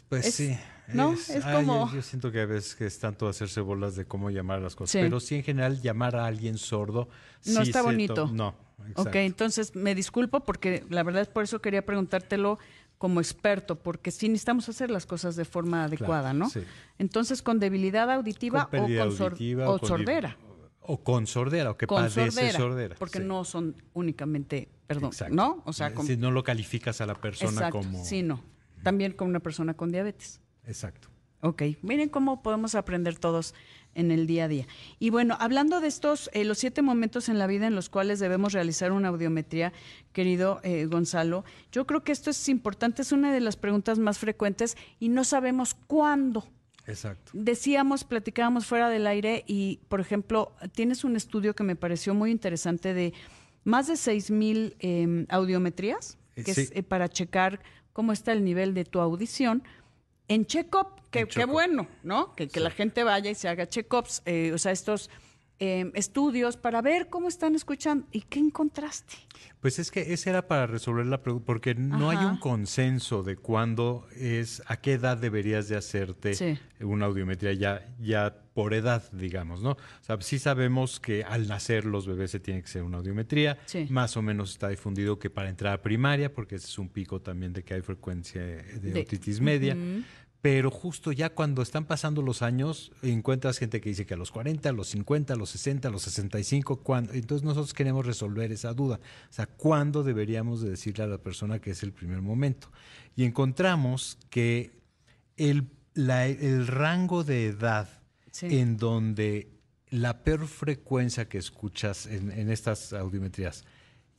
Pues 0.08 0.26
Es- 0.26 0.34
sí. 0.34 0.56
¿no? 0.88 1.12
Es 1.12 1.44
como- 1.44 1.88
Yo, 1.90 1.96
yo 1.96 2.02
siento 2.02 2.32
que 2.32 2.40
a 2.40 2.46
veces 2.46 2.74
que 2.74 2.86
es 2.86 2.98
tanto 2.98 3.28
hacerse 3.28 3.60
bolas 3.60 3.94
de 3.94 4.04
cómo 4.04 4.30
llamar 4.30 4.60
las 4.60 4.74
cosas. 4.74 4.92
Sí. 4.92 4.98
Pero 5.00 5.20
sí, 5.20 5.36
en 5.36 5.44
general, 5.44 5.80
llamar 5.80 6.16
a 6.16 6.26
alguien 6.26 6.58
sordo. 6.58 7.08
No 7.44 7.62
sí 7.62 7.68
está 7.70 7.82
bonito. 7.82 8.26
No. 8.32 8.48
Ok, 8.78 8.88
exacto. 8.90 9.18
entonces 9.18 9.74
me 9.76 9.94
disculpo 9.94 10.40
porque 10.40 10.84
la 10.90 11.02
verdad 11.02 11.22
es 11.22 11.28
por 11.28 11.44
eso 11.44 11.60
quería 11.60 11.84
preguntártelo 11.86 12.58
como 12.98 13.20
experto, 13.20 13.78
porque 13.78 14.10
sí 14.10 14.28
necesitamos 14.28 14.68
hacer 14.68 14.90
las 14.90 15.06
cosas 15.06 15.36
de 15.36 15.44
forma 15.44 15.84
adecuada, 15.84 16.32
¿no? 16.32 16.48
sí. 16.48 16.60
Entonces, 16.98 17.42
con 17.42 17.58
debilidad 17.58 18.10
auditiva 18.10 18.68
Con 18.70 18.80
o 18.80 18.82
con, 18.84 18.98
auditiva 18.98 19.70
o 19.70 19.78
con 19.78 19.88
sordera. 19.88 20.36
O 20.80 20.98
con 21.02 21.26
sordera, 21.26 21.70
o 21.72 21.76
que 21.76 21.86
Con 21.86 21.98
padece 22.02 22.30
sordera, 22.30 22.58
sordera. 22.58 22.96
porque 22.98 23.18
sí. 23.18 23.24
no 23.24 23.44
son 23.44 23.74
únicamente, 23.92 24.68
perdón, 24.86 25.10
Exacto. 25.10 25.34
¿no? 25.34 25.62
O 25.66 25.72
sea, 25.72 25.92
con, 25.92 26.06
Si 26.06 26.16
no 26.16 26.30
lo 26.30 26.44
calificas 26.44 27.00
a 27.00 27.06
la 27.06 27.14
persona 27.14 27.50
exacto, 27.50 27.78
como. 27.78 28.04
sí, 28.04 28.22
no. 28.22 28.42
También 28.82 29.12
con 29.12 29.28
una 29.28 29.40
persona 29.40 29.74
con 29.74 29.90
diabetes. 29.90 30.40
Exacto. 30.64 31.08
Ok, 31.40 31.62
miren 31.82 32.08
cómo 32.08 32.42
podemos 32.42 32.74
aprender 32.74 33.18
todos 33.18 33.54
en 33.96 34.12
el 34.12 34.26
día 34.26 34.44
a 34.44 34.48
día. 34.48 34.66
Y 35.00 35.10
bueno, 35.10 35.36
hablando 35.40 35.80
de 35.80 35.88
estos, 35.88 36.30
eh, 36.32 36.44
los 36.44 36.58
siete 36.58 36.82
momentos 36.82 37.28
en 37.28 37.38
la 37.38 37.48
vida 37.48 37.66
en 37.66 37.74
los 37.74 37.88
cuales 37.88 38.20
debemos 38.20 38.52
realizar 38.52 38.92
una 38.92 39.08
audiometría, 39.08 39.72
querido 40.12 40.60
eh, 40.62 40.86
Gonzalo, 40.86 41.44
yo 41.72 41.86
creo 41.86 42.04
que 42.04 42.12
esto 42.12 42.30
es 42.30 42.48
importante, 42.48 43.02
es 43.02 43.10
una 43.10 43.32
de 43.32 43.40
las 43.40 43.56
preguntas 43.56 43.98
más 43.98 44.18
frecuentes 44.18 44.76
y 45.00 45.08
no 45.08 45.24
sabemos 45.24 45.74
cuándo. 45.74 46.46
Exacto. 46.86 47.32
Decíamos, 47.34 48.04
platicábamos 48.04 48.66
fuera 48.66 48.88
del 48.88 49.08
aire 49.08 49.42
y, 49.48 49.80
por 49.88 50.00
ejemplo, 50.00 50.54
tienes 50.72 51.02
un 51.02 51.16
estudio 51.16 51.56
que 51.56 51.64
me 51.64 51.74
pareció 51.74 52.14
muy 52.14 52.30
interesante 52.30 52.94
de 52.94 53.12
más 53.64 53.88
de 53.88 53.96
seis 53.96 54.30
mil 54.30 54.76
eh, 54.78 55.26
audiometrías, 55.28 56.18
que 56.36 56.54
sí. 56.54 56.60
es 56.60 56.72
eh, 56.72 56.82
para 56.84 57.08
checar 57.08 57.60
cómo 57.92 58.12
está 58.12 58.32
el 58.32 58.44
nivel 58.44 58.74
de 58.74 58.84
tu 58.84 59.00
audición. 59.00 59.64
En 60.28 60.46
check-up, 60.46 60.88
que 61.10 61.26
qué 61.26 61.44
bueno, 61.44 61.86
¿no? 62.02 62.34
Que, 62.34 62.48
que 62.48 62.60
la 62.60 62.70
gente 62.70 63.04
vaya 63.04 63.30
y 63.30 63.34
se 63.34 63.48
haga 63.48 63.68
check-ups, 63.68 64.22
eh, 64.26 64.52
o 64.52 64.58
sea, 64.58 64.72
estos 64.72 65.10
eh, 65.58 65.90
estudios 65.94 66.56
para 66.56 66.82
ver 66.82 67.08
cómo 67.08 67.28
están 67.28 67.54
escuchando. 67.54 68.06
¿Y 68.12 68.22
qué 68.22 68.38
encontraste? 68.40 69.14
Pues 69.60 69.78
es 69.78 69.90
que 69.90 70.12
ese 70.12 70.30
era 70.30 70.46
para 70.46 70.66
resolver 70.66 71.06
la 71.06 71.22
pregunta, 71.22 71.46
porque 71.46 71.74
no 71.74 72.10
hay 72.10 72.18
un 72.24 72.36
consenso 72.38 73.22
de 73.22 73.36
cuándo 73.36 74.06
es, 74.16 74.62
a 74.66 74.76
qué 74.80 74.92
edad 74.94 75.16
deberías 75.16 75.68
de 75.68 75.76
hacerte 75.76 76.34
Sí. 76.34 76.58
una 76.80 77.06
audiometría 77.06 77.52
ya, 77.54 77.86
ya 77.98 78.36
por 78.54 78.74
edad, 78.74 79.02
digamos, 79.12 79.62
¿no? 79.62 79.72
O 79.72 79.78
sea, 80.02 80.18
sí 80.20 80.38
sabemos 80.38 81.00
que 81.00 81.24
al 81.24 81.48
nacer 81.48 81.84
los 81.84 82.06
bebés 82.06 82.30
se 82.30 82.40
tiene 82.40 82.60
que 82.60 82.66
hacer 82.66 82.82
una 82.82 82.98
audiometría, 82.98 83.58
Sí. 83.66 83.86
más 83.90 84.16
o 84.16 84.22
menos 84.22 84.50
está 84.52 84.68
difundido 84.68 85.18
que 85.18 85.30
para 85.30 85.48
entrar 85.50 85.72
a 85.74 85.82
primaria, 85.82 86.32
porque 86.32 86.56
ese 86.56 86.66
es 86.66 86.78
un 86.78 86.88
pico 86.88 87.20
también 87.20 87.52
de 87.52 87.64
que 87.64 87.74
hay 87.74 87.82
frecuencia 87.82 88.40
de, 88.42 88.62
De- 88.78 89.00
otitis 89.00 89.40
media, 89.40 89.76
Pero 90.42 90.70
justo 90.70 91.10
ya 91.12 91.30
cuando 91.30 91.60
están 91.62 91.86
pasando 91.86 92.22
los 92.22 92.40
años, 92.42 92.92
encuentras 93.02 93.58
gente 93.58 93.80
que 93.80 93.88
dice 93.88 94.06
que 94.06 94.14
a 94.14 94.16
los 94.16 94.30
40, 94.30 94.68
a 94.68 94.72
los 94.72 94.88
50, 94.88 95.32
a 95.32 95.36
los 95.36 95.50
60, 95.50 95.88
a 95.88 95.90
los 95.90 96.02
65, 96.02 96.76
¿cuándo? 96.82 97.12
Entonces 97.14 97.44
nosotros 97.44 97.74
queremos 97.74 98.06
resolver 98.06 98.52
esa 98.52 98.72
duda. 98.72 99.00
O 99.28 99.32
sea, 99.32 99.46
¿cuándo 99.46 100.04
deberíamos 100.04 100.60
de 100.60 100.70
decirle 100.70 101.04
a 101.04 101.08
la 101.08 101.18
persona 101.18 101.58
que 101.58 101.70
es 101.70 101.82
el 101.82 101.92
primer 101.92 102.22
momento? 102.22 102.70
Y 103.16 103.24
encontramos 103.24 104.18
que 104.30 104.70
el, 105.36 105.68
la- 105.94 106.26
el 106.28 106.66
rango 106.66 107.24
de 107.24 107.46
edad 107.46 107.88
Sí. 108.30 108.58
en 108.58 108.76
donde 108.76 109.48
la 109.88 110.22
peor 110.22 110.46
frecuencia 110.46 111.26
que 111.28 111.38
escuchas 111.38 112.04
en, 112.06 112.30
en 112.30 112.50
estas 112.50 112.92
audiometrías 112.92 113.64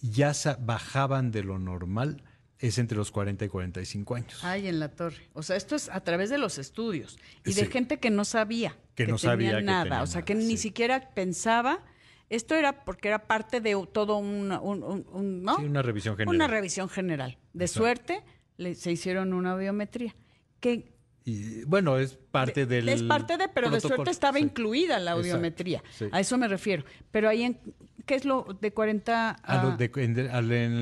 ya 0.02 0.34
bajaban 0.60 1.30
de 1.32 1.44
lo 1.44 1.60
normal 1.60 2.24
es 2.60 2.78
entre 2.78 2.98
los 2.98 3.12
40 3.12 3.46
y 3.46 3.48
45 3.50 4.16
años. 4.16 4.44
Ay, 4.44 4.68
en 4.68 4.80
la 4.80 4.90
torre. 4.90 5.30
O 5.34 5.44
sea, 5.44 5.56
esto 5.56 5.76
es 5.76 5.90
a 5.90 6.02
través 6.02 6.30
de 6.30 6.38
los 6.38 6.58
estudios 6.58 7.18
y 7.46 7.54
de 7.54 7.66
Sí. 7.66 7.72
gente 7.72 8.00
que 8.00 8.10
no 8.10 8.26
sabía 8.26 8.76
Que 8.96 9.04
no 9.06 9.18
tenía 9.18 9.32
sabía 9.32 9.58
que 9.58 9.64
nada. 9.64 9.84
tenía 9.84 10.02
o 10.04 10.08
sea, 10.08 10.16
nada, 10.22 10.26
que 10.26 10.36
ni 10.36 10.52
sí. 10.52 10.58
siquiera 10.58 11.12
pensaba. 11.14 11.84
Esto 12.30 12.56
era 12.56 12.84
porque 12.84 13.08
era 13.08 13.28
parte 13.28 13.62
de 13.62 13.72
todo 13.94 14.18
un, 14.18 14.52
un- 14.52 14.84
un- 14.84 15.06
un- 15.12 15.44
¿no? 15.44 15.58
Sí, 15.58 15.66
una 15.66 15.82
revisión 15.82 16.16
general. 16.18 16.36
Una 16.36 16.48
revisión 16.48 16.90
general. 16.90 17.38
De 17.54 17.66
Exacto. 17.66 17.80
suerte 17.84 18.24
le- 18.58 18.76
se 18.76 18.92
hicieron 18.92 19.34
una 19.34 19.52
audiometría. 19.52 20.16
Que 20.60 20.92
Y, 21.24 21.64
bueno, 21.66 21.98
es 22.00 22.16
parte 22.32 22.66
del. 22.66 22.90
es 22.90 23.04
parte 23.04 23.38
de, 23.38 23.48
pero 23.50 23.70
de 23.70 23.80
suerte 23.82 24.10
estaba 24.12 24.40
incluida 24.40 24.98
la 25.00 25.12
audiometría. 25.12 25.84
A 26.12 26.20
eso 26.22 26.38
me 26.38 26.48
refiero. 26.48 26.84
Pero 27.12 27.30
ahí, 27.30 27.44
en, 27.44 27.60
¿qué 28.08 28.16
es 28.16 28.26
lo 28.26 28.58
de 28.60 28.74
40 28.74 29.38
A 29.44 29.76
de- 29.78 29.92
en, 29.98 30.18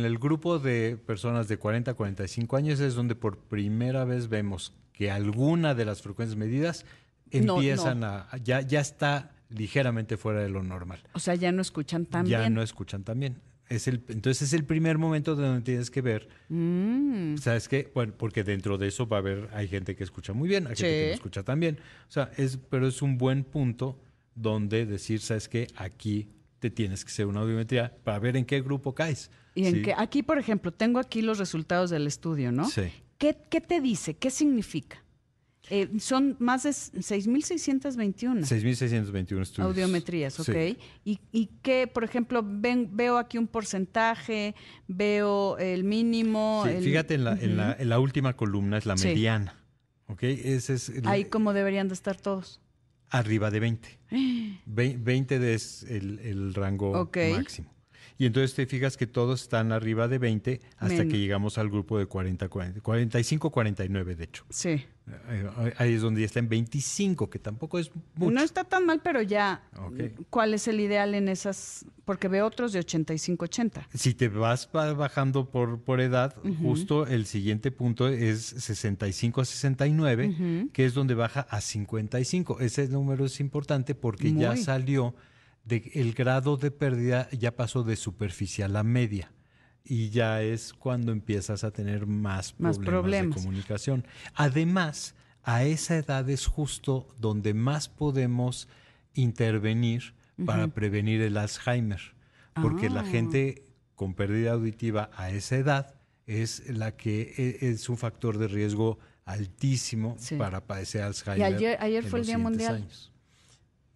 el 0.05 0.17
grupo 0.17 0.60
de 0.60 0.96
personas 0.96 1.50
de 1.50 1.58
40 1.58 1.91
a 1.91 1.94
45 1.96 2.55
años 2.55 2.79
es 2.79 2.96
donde 2.96 3.15
por 3.15 3.38
primera 3.39 4.05
vez 4.05 4.29
vemos 4.29 4.74
que 4.94 5.12
alguna 5.12 5.75
de 5.75 5.84
las 5.84 6.01
frecuencias 6.01 6.38
medidas 6.38 6.86
No, 7.34 7.55
empiezan 7.55 8.03
a. 8.05 8.29
Ya, 8.44 8.62
ya 8.62 8.79
está 8.79 9.32
ligeramente 9.50 10.15
fuera 10.15 10.39
de 10.39 10.50
lo 10.50 10.63
normal. 10.63 11.00
O 11.13 11.20
sea, 11.20 11.36
ya 11.36 11.51
no 11.51 11.62
escuchan 11.62 12.05
tan 12.05 12.25
ya 12.25 12.39
bien. 12.39 12.53
no 12.53 12.62
escuchan 12.62 13.03
tan 13.03 13.20
bien. 13.20 13.41
Es 13.67 13.88
el, 13.88 14.03
entonces 14.10 14.44
es 14.44 14.53
el 14.53 14.63
primer 14.63 14.98
momento 15.00 15.36
donde 15.36 15.62
tienes 15.62 15.89
que 15.89 16.01
ver, 16.01 16.29
Mm. 16.50 17.38
¿sabes 17.38 17.67
qué? 17.67 17.91
Bueno, 17.96 18.13
porque 18.15 18.44
dentro 18.44 18.77
de 18.77 18.88
eso 18.88 19.08
va 19.08 19.17
a 19.17 19.20
haber, 19.22 19.50
hay 19.53 19.67
gente 19.67 19.96
que 19.96 20.03
escucha 20.03 20.34
muy 20.34 20.48
bien, 20.48 20.67
hay 20.67 20.75
gente 20.75 20.84
que 21.01 21.08
no 21.10 21.13
escucha 21.15 21.44
tan 21.44 21.60
bien. 21.60 21.79
O 22.08 22.12
sea, 22.12 22.29
es, 22.38 22.58
pero 22.70 22.88
es 22.88 23.01
un 23.01 23.17
buen 23.17 23.44
punto 23.44 24.00
donde 24.36 24.86
decir, 24.86 25.20
¿sabes 25.20 25.50
qué? 25.50 25.67
Aquí 25.77 26.29
te 26.69 26.72
tienes 26.75 27.05
que 27.05 27.12
hacer 27.12 27.27
una 27.27 27.41
audiometría 27.41 27.95
para 28.03 28.17
ver 28.17 28.36
en 28.38 28.45
qué 28.45 28.60
grupo 28.62 28.95
caes. 28.95 29.29
Y 29.53 29.65
en 29.67 29.75
Sí. 29.75 29.81
que 29.84 29.93
aquí, 29.95 30.24
por 30.24 30.39
ejemplo, 30.39 30.72
tengo 30.74 30.98
aquí 31.00 31.22
los 31.22 31.38
resultados 31.38 31.91
del 31.91 32.07
estudio, 32.07 32.51
¿no? 32.51 32.67
Sí. 32.69 32.84
¿Qué, 33.19 33.38
qué 33.51 33.62
te 33.62 33.81
dice? 33.81 34.15
¿Qué 34.15 34.31
significa? 34.31 35.03
Eh, 35.69 35.89
son 36.00 36.36
más 36.39 36.63
de 36.63 36.69
6.621 36.72 38.45
6.621 38.45 39.41
estudios. 39.41 39.67
audiometrías, 39.67 40.39
¿ok? 40.39 40.45
Sí. 40.48 40.77
Y, 41.03 41.19
y 41.31 41.45
que, 41.62 41.88
por 41.88 42.03
ejemplo, 42.03 42.43
ven, 42.45 42.89
veo 42.93 43.17
aquí 43.17 43.38
un 43.38 43.48
porcentaje, 43.48 44.55
veo 44.88 45.57
el 45.57 45.84
mínimo. 45.84 46.63
Sí, 46.65 46.72
el- 46.74 46.84
fíjate, 46.84 47.13
en 47.15 47.24
la, 47.24 47.34
en, 47.34 47.57
la, 47.57 47.75
en 47.79 47.89
la 47.89 48.00
última 48.00 48.34
columna 48.36 48.77
es 48.77 48.86
la 48.86 48.98
Sí. 48.98 49.07
mediana. 49.10 49.55
¿Ok? 50.07 50.24
Ese 50.24 50.74
es 50.75 50.89
el- 50.89 51.07
Ahí 51.07 51.25
como 51.25 51.53
deberían 51.53 51.88
de 51.88 51.93
estar 51.95 52.15
todos. 52.19 52.62
Arriba 53.17 53.51
de 53.51 53.60
20. 53.60 54.00
Ve- 54.65 54.98
20 55.00 55.53
es 55.53 55.84
el, 55.84 56.19
el 56.19 56.53
rango 56.53 56.91
Ok. 56.91 57.17
máximo. 57.31 57.75
Y 58.17 58.25
entonces 58.27 58.53
te 58.55 58.65
fijas 58.65 58.95
que 58.95 59.07
todos 59.07 59.41
están 59.41 59.72
arriba 59.74 60.07
de 60.07 60.19
20 60.19 60.62
hasta 60.77 60.95
Men- 61.00 61.10
que 61.10 61.19
llegamos 61.19 61.57
al 61.57 61.69
grupo 61.69 62.00
de 62.00 62.05
40, 62.05 62.48
40 62.48 62.79
45, 62.81 63.51
49 63.51 64.15
de 64.15 64.24
hecho. 64.24 64.45
Sí. 64.50 64.86
Eh, 65.29 65.74
Ahí 65.77 65.93
es 65.93 66.01
donde 66.01 66.22
ya 66.22 66.25
está 66.25 66.39
en 66.39 66.48
25, 66.50 67.29
que 67.29 67.38
tampoco 67.39 67.77
es 67.77 67.91
mucho. 68.15 68.31
No 68.31 68.41
está 68.41 68.63
tan 68.63 68.86
mal, 68.86 69.01
pero 69.03 69.22
ya. 69.22 69.62
¿cuál 70.29 70.53
es 70.53 70.67
el 70.67 70.79
ideal 70.79 71.13
en 71.13 71.27
esas? 71.27 71.86
Porque 72.05 72.27
veo 72.27 72.45
otros 72.48 72.72
de 72.72 72.79
85-80. 72.79 73.86
Si 73.93 74.13
te 74.13 74.29
vas 74.29 74.69
ba- 74.72 74.93
bajando 74.93 75.50
por, 75.51 75.81
por 75.81 76.00
edad, 76.01 76.36
justo 76.62 77.05
el 77.07 77.25
siguiente 77.25 77.69
punto 77.72 78.07
es 78.07 78.41
65 78.45 79.41
a 79.41 79.45
69, 79.45 80.69
que 80.74 80.86
es 80.86 80.93
donde 80.93 81.13
baja 81.15 81.41
a 81.50 81.62
55. 81.62 82.60
Ese 82.62 82.88
número 82.88 83.25
es 83.25 83.39
importante 83.39 83.93
porque 83.93 84.34
ya 84.34 84.55
salió 84.55 85.13
de 85.65 85.91
el 85.95 86.13
grado 86.13 86.57
de 86.57 86.72
pérdida 86.72 87.27
ya 87.31 87.55
pasó 87.55 87.84
de 87.84 87.95
superficial 87.95 88.75
a 88.75 88.84
media. 88.84 89.31
Y 89.84 90.10
ya 90.10 90.41
es 90.41 90.74
cuando 90.74 91.12
empiezas 91.12 91.63
a 91.63 91.72
tener 91.72 92.07
más 92.07 92.55
Más 92.60 92.79
problemas, 92.79 93.36
de 93.36 93.41
comunicación. 93.41 94.07
Además, 94.34 95.13
a 95.43 95.63
esa 95.63 95.98
edad 95.98 96.27
es 96.29 96.48
justo 96.48 97.07
donde 97.19 97.53
más 97.53 97.88
podemos 97.89 98.67
intervenir 99.13 100.13
para 100.45 100.67
prevenir 100.67 101.22
el 101.22 101.38
Alzheimer. 101.38 102.01
Porque 102.62 102.89
la 102.89 103.01
Ah. 103.01 103.05
gente 103.05 103.63
con 103.95 104.13
pérdida 104.15 104.53
auditiva 104.53 105.10
a 105.15 105.29
esa 105.29 105.55
edad 105.57 105.95
es 106.25 106.67
la 106.69 106.95
que 106.98 107.34
e- 107.38 107.69
es 107.69 107.88
un 107.89 107.98
factor 107.98 108.38
de 108.38 108.48
riesgo 108.48 108.98
altísimo 109.24 110.15
Sí. 110.19 110.36
para 110.36 110.65
padecer 110.65 111.01
Alzheimer. 111.03 111.39
Y 111.39 111.43
ayer- 111.55 111.77
ayer 111.79 112.03
en 112.03 112.10
fue 112.10 112.19
el 112.22 112.25
Día 112.25 112.38
Mundial. 112.38 112.75
años. 112.75 113.12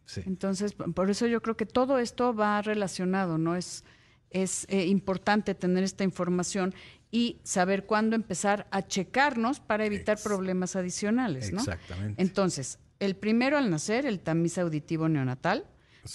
Sí. 0.09 0.23
Entonces, 0.25 0.73
por 0.73 1.11
eso 1.11 1.27
yo 1.27 1.39
creo 1.43 1.55
que 1.55 1.67
todo 1.67 1.99
esto 1.99 2.33
va 2.33 2.61
relacionado, 2.63 3.37
¿no? 3.37 3.55
Es, 3.55 3.83
es 4.31 4.65
eh, 4.69 4.87
importante 4.87 5.53
tener 5.53 5.83
esta 5.83 6.03
información 6.03 6.73
y 7.11 7.39
saber 7.43 7.85
cuándo 7.85 8.15
empezar 8.15 8.65
a 8.71 8.81
checarnos 8.87 9.59
para 9.59 9.85
evitar 9.85 10.13
Ex- 10.15 10.23
problemas 10.23 10.75
adicionales, 10.75 11.51
¿no? 11.53 11.59
Exactamente. 11.59 12.19
Entonces, 12.21 12.79
el 12.99 13.15
primero 13.15 13.57
al 13.59 13.69
nacer, 13.69 14.07
el 14.07 14.19
tamiz 14.19 14.57
auditivo 14.57 15.07
neonatal. 15.09 15.65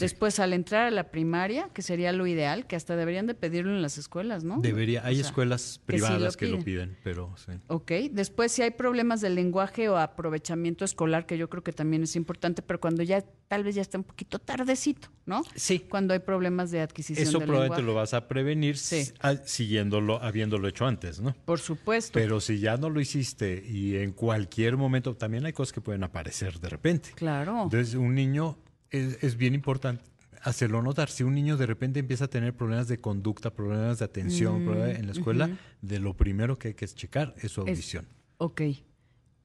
Después, 0.01 0.39
al 0.41 0.53
entrar 0.53 0.87
a 0.87 0.91
la 0.91 1.11
primaria, 1.11 1.69
que 1.73 1.83
sería 1.83 2.13
lo 2.13 2.27
ideal, 2.27 2.67
que 2.67 2.77
hasta 2.77 2.97
deberían 2.97 3.27
de 3.27 3.35
pedirlo 3.35 3.71
en 3.73 3.83
las 3.83 3.99
escuelas, 3.99 4.45
¿no? 4.45 4.61
Debería, 4.61 5.05
hay 5.05 5.15
O 5.15 5.19
sea, 5.19 5.27
escuelas 5.27 5.81
que 5.87 5.99
sí 5.99 5.99
lo 6.03 6.07
privadas 6.09 6.37
que 6.37 6.47
lo 6.47 6.59
piden. 6.65 6.97
pero 7.05 7.35
sí. 7.37 7.53
Ok, 7.69 7.93
después 8.11 8.53
si 8.53 8.63
hay 8.63 8.71
problemas 8.73 9.21
de 9.21 9.31
lenguaje 9.31 9.89
o 9.89 9.97
aprovechamiento 9.99 10.85
escolar, 10.85 11.27
que 11.27 11.39
yo 11.39 11.49
creo 11.49 11.63
que 11.63 11.73
también 11.73 12.03
es 12.03 12.17
importante, 12.17 12.63
pero 12.63 12.81
cuando 12.81 13.03
ya 13.03 13.23
tal 13.49 13.63
vez 13.65 13.75
ya 13.75 13.83
está 13.83 13.99
un 13.99 14.05
poquito 14.05 14.39
tardecito, 14.39 15.09
¿no? 15.27 15.43
Sí. 15.55 15.81
Cuando 15.81 16.13
hay 16.15 16.21
problemas 16.21 16.71
de 16.71 16.81
adquisición 16.81 17.27
Eso 17.29 17.39
probablemente 17.39 17.77
lenguaje. 17.79 17.83
lo 17.87 17.95
vas 17.95 18.15
a 18.15 18.27
prevenir 18.29 18.77
Sí. 18.79 19.13
a- 19.21 19.37
siguiéndolo, 19.37 20.23
habiéndolo 20.23 20.67
hecho 20.69 20.87
antes, 20.87 21.21
¿no? 21.21 21.35
Por 21.45 21.61
supuesto. 21.61 22.13
Pero 22.15 22.41
si 22.41 22.59
ya 22.59 22.77
no 22.77 22.91
lo 22.91 23.01
hiciste 23.01 23.63
y 23.67 23.97
en 23.97 24.13
cualquier 24.13 24.77
momento, 24.77 25.15
también 25.17 25.47
hay 25.47 25.53
cosas 25.53 25.73
que 25.73 25.81
pueden 25.81 26.03
aparecer 26.05 26.59
de 26.61 26.69
repente. 26.69 27.11
claro. 27.15 27.63
Entonces, 27.65 27.95
un 27.95 28.15
niño 28.15 28.59
es, 28.91 29.23
es 29.23 29.37
bien 29.37 29.55
importante 29.55 30.03
hacerlo 30.43 30.83
notar. 30.83 31.09
Si 31.09 31.23
un 31.23 31.35
niño 31.35 31.57
de 31.57 31.67
repente 31.67 32.01
empieza 32.01 32.27
a 32.27 32.29
tener 32.29 32.55
problemas 32.55 32.87
de 32.89 32.99
conducta, 32.99 33.51
problemas 33.55 33.99
de 34.01 34.05
atención 34.05 34.63
Mm, 34.63 34.67
problemas 34.67 34.99
en 34.99 35.07
la 35.07 35.13
escuela, 35.13 35.51
de 35.81 35.99
lo 36.01 36.15
primero 36.15 36.59
que 36.59 36.69
hay 36.69 36.75
que 36.75 36.87
checar 36.87 37.35
es 37.39 37.53
su 37.53 37.63
Es- 37.63 37.69
audición. 37.69 38.07
Ok. 38.39 38.61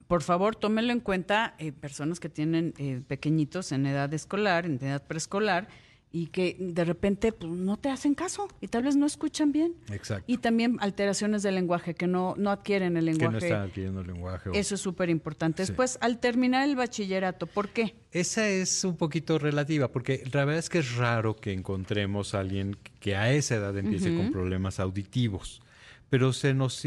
Por 0.08 0.24
favor, 0.24 0.55
tómenlo 0.55 0.91
en 0.91 1.00
cuenta 1.01 1.55
eh, 1.60 1.72
personas 1.72 2.19
que 2.19 2.29
tienen 2.29 2.74
eh, 2.79 3.01
pequeñitos 3.08 3.72
en 3.72 3.86
edad 3.86 4.12
escolar, 4.13 4.65
en 4.65 4.75
edad 4.84 5.05
preescolar, 5.05 5.67
y 6.11 6.27
que 6.27 6.55
de 6.59 6.85
repente 6.85 7.31
pues, 7.31 7.51
no 7.51 7.77
te 7.77 7.89
hacen 7.89 8.15
caso 8.15 8.47
y 8.61 8.67
tal 8.67 8.81
vez 8.83 8.95
no 8.95 9.05
escuchan 9.05 9.51
bien. 9.51 9.75
Exacto. 9.91 10.23
Y 10.25 10.37
también 10.37 10.77
alteraciones 10.79 11.43
del 11.43 11.53
lenguaje, 11.55 11.93
que 11.93 12.07
no, 12.07 12.33
no 12.37 12.49
adquieren 12.49 12.97
el 12.97 13.05
que 13.05 13.11
lenguaje. 13.11 13.31
no 13.31 13.37
están 13.37 13.61
adquiriendo 13.61 14.01
el 14.01 14.07
lenguaje. 14.07 14.49
o- 14.49 14.53
Eso 14.53 14.73
es 14.75 14.81
súper 14.81 15.09
importante. 15.11 15.63
Sí. 15.63 15.69
Después, 15.71 15.99
al 16.01 16.19
terminar 16.19 16.67
el 16.67 16.75
bachillerato, 16.75 17.45
¿por 17.45 17.69
qué? 17.69 17.95
Esa 18.11 18.47
es 18.49 18.83
un 18.83 18.97
poquito 18.97 19.37
relativa, 19.37 19.89
porque 19.89 20.23
la 20.33 20.45
verdad 20.45 20.59
es 20.59 20.69
que 20.69 20.79
es 20.79 20.95
raro 20.95 21.35
que 21.35 21.53
encontremos 21.53 22.33
a 22.33 22.39
alguien 22.39 22.75
que 22.99 23.15
a 23.15 23.31
esa 23.31 23.55
edad 23.55 23.77
empiece 23.77 24.15
con 24.15 24.31
problemas 24.31 24.79
auditivos. 24.79 25.61
Pero 26.09 26.33
se 26.33 26.53
nos 26.55 26.81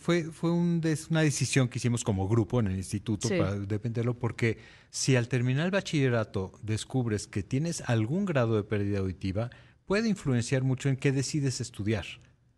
fue, 0.00 0.24
fue 0.24 0.50
un 0.50 0.82
una 1.10 1.20
decisión 1.22 1.68
que 1.68 1.78
hicimos 1.78 2.04
como 2.04 2.28
grupo 2.28 2.60
en 2.60 2.66
el 2.66 2.76
instituto 2.76 3.28
Sí. 3.28 3.38
para 3.38 3.54
dependerlo, 3.58 4.18
porque 4.18 4.58
si 4.90 5.16
al 5.16 5.28
terminar 5.28 5.64
el 5.66 5.70
bachillerato 5.70 6.52
descubres 6.62 7.26
que 7.26 7.42
tienes 7.42 7.80
algún 7.82 8.24
grado 8.26 8.56
de 8.56 8.64
pérdida 8.64 8.98
auditiva, 8.98 9.50
puede 9.86 10.08
influenciar 10.08 10.64
mucho 10.64 10.88
en 10.90 10.96
qué 10.96 11.12
decides 11.12 11.60
estudiar. 11.62 12.04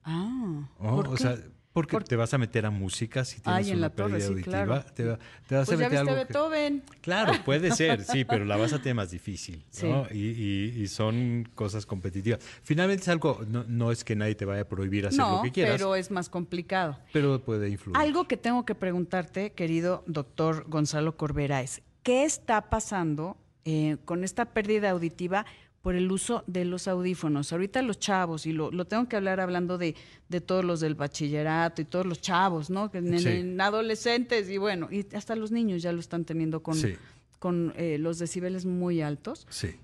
Ah, 0.02 0.68
¿no? 0.80 0.96
¿por 0.96 1.08
O 1.08 1.12
qué? 1.12 1.18
sea, 1.22 1.38
porque 1.72 1.92
Por- 1.92 2.04
te 2.04 2.16
vas 2.16 2.34
a 2.34 2.38
meter 2.38 2.66
a 2.66 2.70
música 2.70 3.24
si 3.24 3.40
tienes 3.40 3.66
Ay, 3.66 3.70
en 3.72 3.78
una 3.78 3.86
la 3.88 3.94
torre, 3.94 4.10
pérdida 4.18 4.26
sí, 4.26 4.32
auditiva. 4.32 4.64
claro. 4.64 4.84
Te, 4.92 5.04
va- 5.04 5.18
te 5.46 5.54
vas 5.54 5.66
pues 5.68 5.78
a 5.78 5.82
ya 5.82 5.88
meter 5.88 5.90
viste 5.90 5.98
algo 5.98 6.10
que- 6.14 6.32
Beethoven. 6.32 6.82
Claro, 7.00 7.32
puede 7.44 7.70
ser, 7.76 8.04
sí, 8.04 8.24
pero 8.24 8.44
la 8.44 8.56
vas 8.56 8.72
a 8.72 8.78
tener 8.78 8.96
más 8.96 9.10
difícil, 9.12 9.64
Sí. 9.70 9.86
¿no? 9.88 10.06
Y, 10.10 10.18
y- 10.18 10.82
y 10.82 10.88
son 10.88 11.48
cosas 11.54 11.86
competitivas. 11.86 12.40
Finalmente 12.64 13.02
es 13.02 13.08
algo, 13.08 13.40
no, 13.48 13.64
no 13.68 13.92
es 13.92 14.02
que 14.04 14.16
nadie 14.16 14.34
te 14.34 14.44
vaya 14.44 14.62
a 14.62 14.68
prohibir 14.68 15.06
hacer 15.06 15.18
No, 15.20 15.36
lo 15.36 15.42
que 15.42 15.52
quieras, 15.52 15.74
pero 15.76 15.94
es 15.94 16.10
más 16.10 16.28
complicado. 16.28 16.98
pero 17.12 17.40
puede 17.40 17.68
influir. 17.68 17.96
Algo 17.96 18.26
que 18.26 18.36
tengo 18.36 18.64
que 18.64 18.74
preguntarte, 18.74 19.52
querido 19.52 20.02
doctor 20.06 20.64
Gonzalo 20.68 21.16
Corbera, 21.16 21.62
es 21.62 21.82
¿qué 22.02 22.24
está 22.24 22.68
pasando 22.70 23.36
eh, 23.64 23.98
con 24.06 24.24
esta 24.24 24.46
pérdida 24.46 24.90
auditiva 24.90 25.44
por 25.82 25.94
el 25.94 26.10
uso 26.12 26.44
de 26.46 26.64
los 26.64 26.88
audífonos. 26.88 27.52
Ahorita 27.52 27.82
los 27.82 27.98
chavos, 27.98 28.46
y 28.46 28.52
lo, 28.52 28.70
lo 28.70 28.84
tengo 28.84 29.08
que 29.08 29.16
hablar 29.16 29.40
hablando 29.40 29.78
de, 29.78 29.94
de, 30.28 30.40
todos 30.40 30.64
los 30.64 30.80
del 30.80 30.94
bachillerato 30.94 31.80
y 31.80 31.84
todos 31.84 32.06
los 32.06 32.20
chavos, 32.20 32.70
¿no? 32.70 32.90
En, 32.92 33.18
sí. 33.18 33.28
en, 33.28 33.60
adolescentes 33.60 34.50
y 34.50 34.58
bueno, 34.58 34.88
y 34.90 35.06
hasta 35.14 35.36
los 35.36 35.50
niños 35.50 35.82
ya 35.82 35.92
lo 35.92 36.00
están 36.00 36.24
teniendo 36.24 36.62
con, 36.62 36.74
sí. 36.74 36.96
con 37.38 37.72
eh, 37.76 37.96
los 37.98 38.18
decibeles 38.18 38.66
muy 38.66 39.00
altos. 39.00 39.46
Sí. 39.48 39.76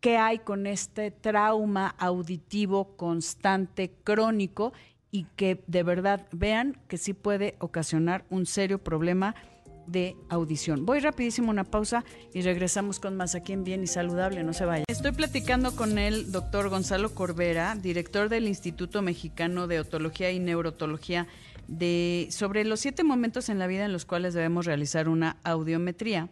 ¿Qué 0.00 0.16
hay 0.16 0.38
con 0.38 0.66
este 0.66 1.10
trauma 1.10 1.94
auditivo 1.98 2.96
constante, 2.96 3.92
crónico, 4.02 4.72
y 5.10 5.24
que 5.36 5.62
de 5.66 5.82
verdad 5.82 6.26
vean 6.32 6.78
que 6.88 6.96
sí 6.96 7.14
puede 7.14 7.56
ocasionar 7.58 8.24
un 8.30 8.46
serio 8.46 8.78
problema 8.78 9.34
de 9.90 10.16
audición. 10.28 10.86
Voy 10.86 11.00
rapidísimo 11.00 11.50
una 11.50 11.64
pausa 11.64 12.04
y 12.32 12.42
regresamos 12.42 13.00
con 13.00 13.16
más 13.16 13.34
aquí 13.34 13.52
en 13.52 13.64
Bien 13.64 13.82
y 13.82 13.86
Saludable, 13.86 14.42
no 14.42 14.52
se 14.52 14.64
vayan. 14.64 14.84
Estoy 14.88 15.12
platicando 15.12 15.74
con 15.74 15.98
el 15.98 16.32
doctor 16.32 16.68
Gonzalo 16.68 17.14
Corbera, 17.14 17.74
director 17.74 18.28
del 18.28 18.48
Instituto 18.48 19.02
Mexicano 19.02 19.66
de 19.66 19.80
Otología 19.80 20.30
y 20.30 20.38
Neurotología, 20.38 21.26
de, 21.68 22.28
sobre 22.30 22.64
los 22.64 22.80
siete 22.80 23.04
momentos 23.04 23.48
en 23.48 23.58
la 23.58 23.66
vida 23.66 23.84
en 23.84 23.92
los 23.92 24.04
cuales 24.04 24.34
debemos 24.34 24.66
realizar 24.66 25.08
una 25.08 25.36
audiometría. 25.44 26.28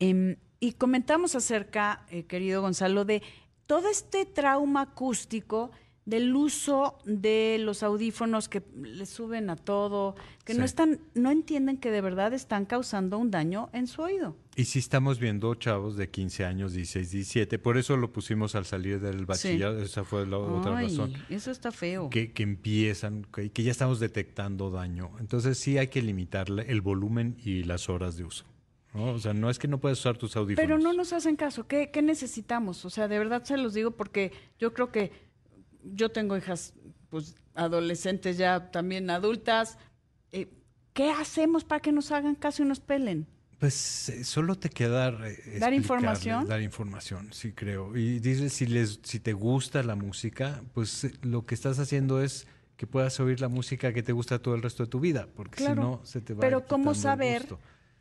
Eh, 0.00 0.36
y 0.60 0.72
comentamos 0.72 1.34
acerca, 1.34 2.04
eh, 2.10 2.24
querido 2.24 2.62
Gonzalo, 2.62 3.04
de 3.04 3.22
todo 3.66 3.88
este 3.88 4.24
trauma 4.24 4.82
acústico 4.82 5.70
del 6.08 6.34
uso 6.34 6.98
de 7.04 7.58
los 7.60 7.82
audífonos 7.82 8.48
que 8.48 8.62
le 8.74 9.04
suben 9.04 9.50
a 9.50 9.56
todo, 9.56 10.16
que 10.46 10.54
sí. 10.54 10.58
no 10.58 10.64
están, 10.64 11.00
no 11.12 11.30
entienden 11.30 11.76
que 11.76 11.90
de 11.90 12.00
verdad 12.00 12.32
están 12.32 12.64
causando 12.64 13.18
un 13.18 13.30
daño 13.30 13.68
en 13.74 13.86
su 13.86 14.00
oído. 14.00 14.34
Y 14.56 14.64
si 14.64 14.78
estamos 14.78 15.18
viendo 15.18 15.54
chavos 15.54 15.98
de 15.98 16.08
15 16.08 16.46
años, 16.46 16.72
16, 16.72 17.10
17, 17.10 17.58
por 17.58 17.76
eso 17.76 17.98
lo 17.98 18.10
pusimos 18.10 18.54
al 18.54 18.64
salir 18.64 19.00
del 19.00 19.26
bachillerato, 19.26 19.80
sí. 19.80 19.84
esa 19.84 20.02
fue 20.02 20.26
la 20.26 20.38
otra 20.38 20.78
Ay, 20.78 20.86
razón. 20.86 21.12
Eso 21.28 21.50
está 21.50 21.72
feo. 21.72 22.08
Que, 22.08 22.32
que 22.32 22.42
empiezan, 22.42 23.24
que, 23.24 23.52
que, 23.52 23.62
ya 23.62 23.70
estamos 23.70 24.00
detectando 24.00 24.70
daño. 24.70 25.10
Entonces 25.20 25.58
sí 25.58 25.76
hay 25.76 25.88
que 25.88 26.00
limitar 26.00 26.46
el 26.48 26.80
volumen 26.80 27.36
y 27.44 27.64
las 27.64 27.90
horas 27.90 28.16
de 28.16 28.24
uso. 28.24 28.46
¿no? 28.94 29.12
O 29.12 29.18
sea, 29.18 29.34
no 29.34 29.50
es 29.50 29.58
que 29.58 29.68
no 29.68 29.78
puedas 29.78 29.98
usar 29.98 30.16
tus 30.16 30.34
audífonos. 30.36 30.66
Pero 30.66 30.78
no 30.78 30.94
nos 30.94 31.12
hacen 31.12 31.36
caso. 31.36 31.66
¿Qué, 31.66 31.90
¿Qué 31.90 32.00
necesitamos? 32.00 32.86
O 32.86 32.90
sea, 32.90 33.08
de 33.08 33.18
verdad 33.18 33.44
se 33.44 33.58
los 33.58 33.74
digo 33.74 33.90
porque 33.90 34.32
yo 34.58 34.72
creo 34.72 34.90
que 34.90 35.27
yo 35.82 36.10
tengo 36.10 36.36
hijas, 36.36 36.74
pues 37.10 37.34
adolescentes 37.54 38.38
ya 38.38 38.70
también 38.70 39.10
adultas. 39.10 39.78
Eh, 40.32 40.48
¿Qué 40.92 41.10
hacemos 41.10 41.64
para 41.64 41.80
que 41.80 41.92
nos 41.92 42.12
hagan 42.12 42.34
caso 42.34 42.62
y 42.62 42.66
nos 42.66 42.80
pelen? 42.80 43.26
Pues 43.58 44.08
eh, 44.08 44.24
solo 44.24 44.54
te 44.54 44.70
queda 44.70 45.08
eh, 45.26 45.58
dar 45.58 45.74
información. 45.74 46.46
Dar 46.46 46.62
información, 46.62 47.32
sí 47.32 47.52
creo. 47.52 47.96
Y 47.96 48.20
dices 48.20 48.52
si 48.52 48.66
les, 48.66 49.00
si 49.02 49.18
te 49.18 49.32
gusta 49.32 49.82
la 49.82 49.96
música, 49.96 50.62
pues 50.74 51.04
eh, 51.04 51.12
lo 51.22 51.44
que 51.44 51.56
estás 51.56 51.80
haciendo 51.80 52.22
es 52.22 52.46
que 52.76 52.86
puedas 52.86 53.18
oír 53.18 53.40
la 53.40 53.48
música 53.48 53.92
que 53.92 54.04
te 54.04 54.12
gusta 54.12 54.38
todo 54.38 54.54
el 54.54 54.62
resto 54.62 54.84
de 54.84 54.90
tu 54.90 55.00
vida, 55.00 55.26
porque 55.34 55.56
claro, 55.56 55.82
si 55.82 55.88
no 55.88 56.00
se 56.04 56.20
te 56.20 56.34
va. 56.34 56.40
Pero 56.40 56.66
cómo 56.66 56.94
saber 56.94 57.46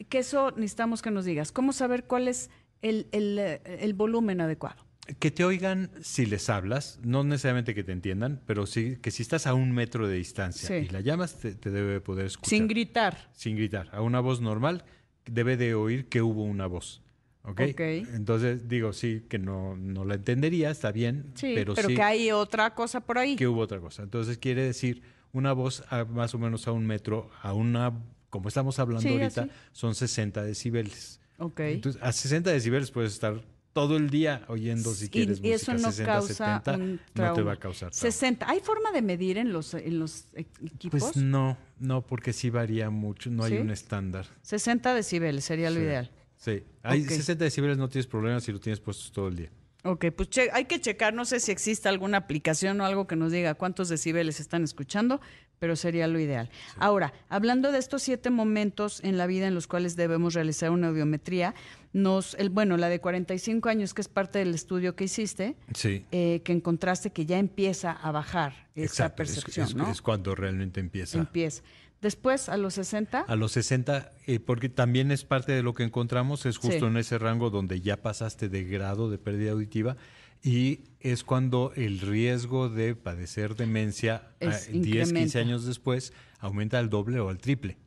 que 0.10 0.19
eso 0.19 0.51
necesitamos 0.51 1.01
que 1.01 1.10
nos 1.10 1.25
digas. 1.25 1.51
¿Cómo 1.51 1.74
saber 1.74 2.03
cuál 2.03 2.27
es 2.27 2.51
el, 2.84 3.07
el, 3.12 3.39
el 3.39 3.93
volumen 3.96 4.41
adecuado? 4.41 4.87
Que 5.20 5.32
te 5.32 5.44
oigan 5.44 5.90
si 6.02 6.26
les 6.26 6.50
hablas, 6.50 7.00
no 7.04 7.24
necesariamente 7.24 7.74
que 7.74 7.84
te 7.84 7.92
entiendan, 7.92 8.42
pero 8.46 8.66
sí 8.66 8.98
que 9.02 9.12
si 9.12 9.24
estás 9.24 9.48
a 9.48 9.54
un 9.54 9.72
metro 9.72 10.08
de 10.08 10.18
distancia 10.18 10.68
sí. 10.68 10.86
y 10.86 10.90
la 10.90 11.02
llamas, 11.02 11.40
te, 11.40 11.56
te, 11.56 11.72
debe 11.72 12.02
poder 12.02 12.26
escuchar. 12.26 12.50
Sin 12.50 12.68
gritar. 12.68 13.30
Sin 13.34 13.56
gritar. 13.56 13.90
A 13.94 14.02
una 14.02 14.20
voz 14.20 14.42
normal, 14.42 14.84
debe 15.26 15.58
de 15.58 15.76
oír 15.76 16.08
que 16.08 16.22
hubo 16.22 16.44
una 16.44 16.68
voz. 16.68 17.02
¿Okay? 17.44 17.72
ok. 17.72 17.80
Entonces, 18.14 18.68
digo, 18.68 18.92
sí, 18.92 19.26
que 19.30 19.40
no, 19.40 19.78
no 19.78 20.04
la 20.04 20.16
entendería, 20.16 20.70
está 20.70 20.92
bien, 20.92 21.32
sí, 21.36 21.54
pero, 21.56 21.76
pero 21.76 21.88
sí. 21.88 21.96
que 21.96 22.04
hay 22.04 22.32
otra 22.32 22.76
cosa 22.76 23.00
por 23.00 23.18
ahí. 23.18 23.38
Que 23.38 23.48
hubo 23.48 23.62
otra 23.62 23.80
cosa. 23.80 24.04
Entonces, 24.04 24.38
quiere 24.38 24.64
decir, 24.64 25.02
una 25.32 25.54
voz 25.54 25.84
a 25.90 26.04
más 26.04 26.36
o 26.36 26.40
menos 26.40 26.68
a 26.68 26.74
un 26.74 26.86
metro, 26.86 27.30
a 27.42 27.54
una, 27.54 27.94
como 28.30 28.50
estamos 28.50 28.80
hablando 28.80 29.08
sí, 29.08 29.16
ahorita, 29.16 29.44
así. 29.44 29.52
son 29.72 29.96
60 29.96 30.44
decibeles. 30.44 31.22
Ok. 31.38 31.60
Entonces, 31.62 32.02
a 32.04 32.12
60 32.12 32.52
decibeles 32.52 32.92
puedes 32.92 33.14
estar 33.14 33.42
todo 33.77 33.96
el 33.96 34.10
día 34.10 34.43
oyendo 34.48 34.91
si 34.91 35.07
quieres 35.07 35.39
y, 35.39 35.50
y 35.50 35.51
eso 35.51 35.72
no 35.72 35.91
60, 35.91 36.05
causa 36.12 36.62
70, 36.63 36.75
un 36.77 37.00
no 37.13 37.34
te 37.34 37.43
va 37.43 37.53
a 37.53 37.55
causar 37.57 37.91
trauma. 37.91 38.12
60 38.12 38.50
hay 38.50 38.60
forma 38.60 38.91
de 38.91 39.03
medir 39.03 39.38
en 39.38 39.53
los 39.53 39.75
en 39.75 40.00
los 40.00 40.25
equipos 40.34 40.99
pues 40.99 41.17
no 41.17 41.56
no 41.80 42.02
porque 42.02 42.34
sí 42.34 42.49
varía 42.49 42.89
mucho 42.89 43.30
no 43.30 43.45
¿Sí? 43.45 43.54
hay 43.54 43.60
un 43.60 43.69
estándar 43.69 44.25
60 44.41 44.95
decibeles 44.95 45.45
sería 45.45 45.69
lo 45.69 45.75
sí. 45.75 45.84
ideal 45.84 46.10
sí 46.38 46.63
hay 46.82 47.04
okay. 47.04 47.17
60 47.17 47.43
decibeles 47.43 47.78
no 47.78 47.88
tienes 47.88 48.08
problemas 48.08 48.43
si 48.45 48.52
lo 48.52 48.60
tienes 48.60 48.80
puestos 48.80 49.12
todo 49.12 49.28
el 49.28 49.36
día 49.36 49.52
Ok, 49.84 50.06
pues 50.16 50.30
che 50.30 50.50
hay 50.52 50.66
que 50.66 50.82
checar, 50.82 51.13
no 51.13 51.24
sé 51.24 51.40
si 51.40 51.52
existe 51.52 51.88
alguna 51.88 52.18
aplicación 52.18 52.82
o 52.82 52.86
algo 52.86 53.08
que 53.08 53.16
nos 53.16 53.32
diga 53.32 53.54
cuántos 53.54 53.90
decibeles 53.90 54.40
están 54.40 54.63
escuchando, 54.63 55.22
pero 55.60 55.76
sería 55.76 56.08
lo 56.08 56.20
ideal. 56.20 56.50
Sí. 56.52 56.76
Ahora, 56.80 57.13
hablando 57.30 57.72
de 57.72 57.80
estos 57.80 58.04
siete 58.04 58.30
momentos 58.30 59.04
en 59.04 59.18
la 59.18 59.28
vida 59.28 59.48
en 59.48 59.56
los 59.56 59.68
cuales 59.68 59.96
debemos 59.96 60.34
realizar 60.34 60.72
una 60.72 60.88
audiometría, 60.88 61.56
nos, 61.94 62.34
el, 62.36 62.50
bueno, 62.50 62.78
la 62.78 62.90
de 62.90 63.00
45 63.00 63.70
años, 63.70 63.94
que 63.94 64.02
es 64.02 64.08
parte 64.08 64.40
del 64.40 64.54
estudio 64.54 64.96
que 64.96 65.06
hiciste, 65.06 65.56
sí. 65.74 66.06
eh, 66.12 66.42
que 66.44 66.52
encontraste 66.52 67.12
que 67.12 67.26
ya 67.26 67.38
empieza 67.40 67.92
a 67.92 68.12
bajar 68.12 68.68
esa 68.76 68.86
Exacto, 68.86 69.16
percepción, 69.18 69.63
es, 69.66 69.70
es, 69.72 69.76
¿no? 69.76 69.90
es 69.90 70.02
cuando 70.02 70.36
realmente 70.36 70.80
empieza. 70.80 71.18
Empieza. 71.18 71.63
Después, 72.01 72.47
a 72.49 72.57
los 72.57 72.75
60. 72.75 73.21
A 73.21 73.36
los 73.36 73.51
60, 73.53 74.12
eh, 74.27 74.39
porque 74.39 74.69
también 74.69 75.12
es 75.12 75.23
parte 75.25 75.51
de 75.51 75.63
lo 75.63 75.73
que 75.73 75.83
encontramos, 75.83 76.45
es 76.45 76.57
justo 76.57 76.79
Sí. 76.79 76.86
en 76.86 76.97
ese 76.97 77.17
rango 77.17 77.49
donde 77.49 77.81
ya 77.81 77.97
pasaste 78.01 78.49
de 78.49 78.63
grado 78.65 79.10
de 79.10 79.17
pérdida 79.17 79.51
auditiva 79.51 79.97
y 80.43 80.81
es 80.99 81.23
cuando 81.23 81.73
el 81.75 81.99
riesgo 81.99 82.69
de 82.69 82.95
padecer 82.95 83.55
demencia 83.55 84.29
Es- 84.39 84.67
a- 84.67 84.71
10, 84.71 84.73
15 84.73 84.99
incrementa. 85.10 85.39
años 85.39 85.65
después 85.65 86.13
aumenta 86.39 86.77
al 86.77 86.89
doble 86.91 87.19
o 87.19 87.29
al 87.29 87.39
triple. 87.39 87.77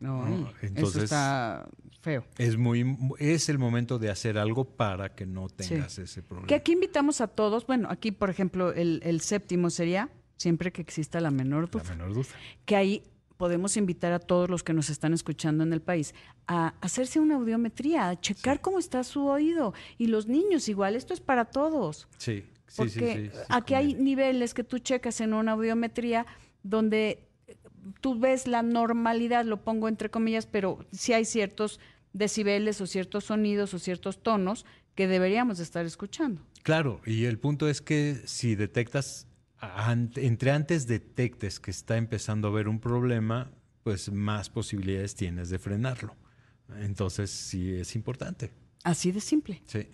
No, 0.00 0.26
No, 0.26 0.48
eso 0.48 0.56
entonces- 0.62 1.02
está 1.04 1.68
feo. 2.00 2.24
Es 2.38 2.56
muy 2.56 2.96
es 3.18 3.48
el 3.50 3.58
momento 3.58 3.98
de 4.00 4.10
hacer 4.10 4.38
algo 4.38 4.64
para 4.64 5.14
que 5.14 5.26
no 5.26 5.48
tengas 5.48 5.92
Sí. 5.92 6.02
ese 6.02 6.22
problema. 6.22 6.48
Que 6.48 6.54
aquí 6.56 6.72
invitamos 6.72 7.20
a 7.20 7.28
todos, 7.28 7.66
bueno, 7.66 7.88
aquí 7.90 8.10
por 8.10 8.30
ejemplo 8.30 8.72
el, 8.72 9.00
el 9.04 9.20
séptimo 9.20 9.70
sería, 9.70 10.08
siempre 10.36 10.72
que 10.72 10.80
exista 10.82 11.20
la 11.20 11.30
menor 11.30 11.68
La 11.72 11.82
duda, 11.82 11.90
menor 11.94 12.14
duda. 12.14 12.28
que 12.64 12.74
ahí 12.76 13.02
podemos 13.40 13.78
invitar 13.78 14.12
a 14.12 14.18
todos 14.18 14.50
los 14.50 14.62
que 14.62 14.74
nos 14.74 14.90
están 14.90 15.14
escuchando 15.14 15.64
en 15.64 15.72
el 15.72 15.80
país 15.80 16.14
a 16.46 16.74
hacerse 16.82 17.20
una 17.20 17.36
audiometría, 17.36 18.10
a 18.10 18.20
checar 18.20 18.60
cómo 18.60 18.78
está 18.78 19.02
su 19.02 19.28
oído. 19.28 19.72
Y 19.96 20.08
los 20.08 20.26
niños 20.26 20.68
igual, 20.68 20.94
esto 20.94 21.14
es 21.14 21.20
para 21.20 21.46
todos. 21.46 22.06
Sí, 22.18 22.44
sí, 22.66 22.76
Porque 22.76 22.90
sí, 22.90 23.30
sí, 23.32 23.38
aquí 23.48 23.72
hay 23.72 23.94
niveles 23.94 24.52
que 24.52 24.62
tú 24.62 24.78
checas 24.78 25.22
en 25.22 25.32
una 25.32 25.52
audiometría 25.52 26.26
donde 26.62 27.30
eh, 27.46 27.56
tú 28.02 28.20
ves 28.20 28.46
la 28.46 28.60
normalidad, 28.60 29.46
lo 29.46 29.64
pongo 29.64 29.88
entre 29.88 30.10
comillas, 30.10 30.44
pero 30.44 30.84
sí 30.92 31.14
hay 31.14 31.24
ciertos 31.24 31.80
decibeles 32.12 32.78
o 32.82 32.86
ciertos 32.86 33.24
sonidos 33.24 33.72
o 33.72 33.78
ciertos 33.78 34.22
tonos 34.22 34.66
que 34.94 35.08
deberíamos 35.08 35.56
de 35.56 35.64
estar 35.64 35.86
escuchando. 35.86 36.42
Claro, 36.62 37.00
y 37.06 37.24
el 37.24 37.38
punto 37.38 37.70
es 37.70 37.80
que 37.80 38.20
si 38.26 38.54
detectas, 38.54 39.26
entre 40.16 40.50
antes 40.50 40.86
detectes 40.86 41.60
que 41.60 41.70
está 41.70 41.96
empezando 41.96 42.48
a 42.48 42.50
haber 42.50 42.68
un 42.68 42.80
problema, 42.80 43.50
pues 43.82 44.10
más 44.10 44.50
posibilidades 44.50 45.14
tienes 45.14 45.50
de 45.50 45.58
frenarlo. 45.58 46.14
Entonces 46.78 47.30
sí 47.30 47.74
es 47.74 47.94
importante. 47.96 48.50
Así 48.84 49.12
de 49.12 49.20
simple. 49.20 49.62
Sí. 49.66 49.88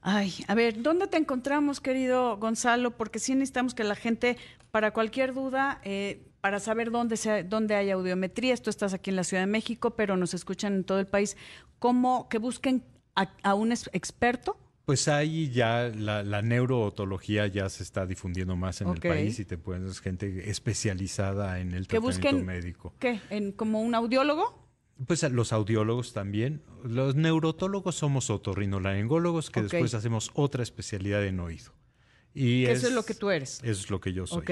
Ay, 0.00 0.32
a 0.46 0.54
ver, 0.54 0.82
¿dónde 0.82 1.06
te 1.06 1.18
encontramos, 1.18 1.80
querido 1.80 2.38
Gonzalo? 2.38 2.96
Porque 2.96 3.18
sí 3.18 3.34
necesitamos 3.34 3.74
que 3.74 3.84
la 3.84 3.94
gente, 3.94 4.38
para 4.70 4.92
cualquier 4.92 5.34
duda, 5.34 5.80
eh, 5.84 6.26
para 6.40 6.60
saber 6.60 6.90
dónde, 6.90 7.16
se, 7.16 7.44
dónde 7.44 7.74
hay 7.74 7.90
audiometría, 7.90 8.54
esto 8.54 8.70
estás 8.70 8.94
aquí 8.94 9.10
en 9.10 9.16
la 9.16 9.24
Ciudad 9.24 9.42
de 9.42 9.48
México, 9.48 9.90
pero 9.96 10.16
nos 10.16 10.32
escuchan 10.32 10.76
en 10.76 10.84
todo 10.84 10.98
el 10.98 11.06
país, 11.06 11.36
¿cómo 11.78 12.28
que 12.28 12.38
busquen 12.38 12.82
a, 13.14 13.30
a 13.42 13.54
un 13.54 13.72
experto? 13.72 14.56
Pues 14.88 15.06
ahí 15.06 15.50
ya 15.50 15.92
la, 15.94 16.22
la 16.22 16.40
neurootología 16.40 17.46
ya 17.46 17.68
se 17.68 17.82
está 17.82 18.06
difundiendo 18.06 18.56
más 18.56 18.80
en 18.80 18.88
el 18.88 18.98
país 19.00 19.38
y 19.38 19.44
te 19.44 19.58
puedes 19.58 20.00
gente 20.00 20.48
especializada 20.48 21.60
en 21.60 21.74
el 21.74 21.86
Que 21.86 21.98
tratamiento 22.00 22.28
busquen- 22.38 22.44
médico. 22.46 22.94
¿Qué? 22.98 23.20
¿En, 23.28 23.52
¿Como 23.52 23.82
un 23.82 23.94
audiólogo? 23.94 24.66
Pues 25.06 25.22
los 25.30 25.52
audiólogos 25.52 26.14
también. 26.14 26.62
Los 26.84 27.16
neurotólogos 27.16 27.96
somos 27.96 28.30
otorrinolaringólogos 28.30 29.50
que 29.50 29.60
después 29.60 29.92
hacemos 29.92 30.30
otra 30.32 30.62
especialidad 30.62 31.22
en 31.26 31.40
oído. 31.40 31.74
Y 32.32 32.64
eso 32.64 32.86
es 32.86 32.94
lo 32.94 33.02
que 33.04 33.12
tú 33.12 33.28
eres. 33.28 33.58
Eso 33.62 33.82
es 33.82 33.90
lo 33.90 34.00
que 34.00 34.14
yo 34.14 34.26
soy. 34.26 34.38
Ok. 34.38 34.50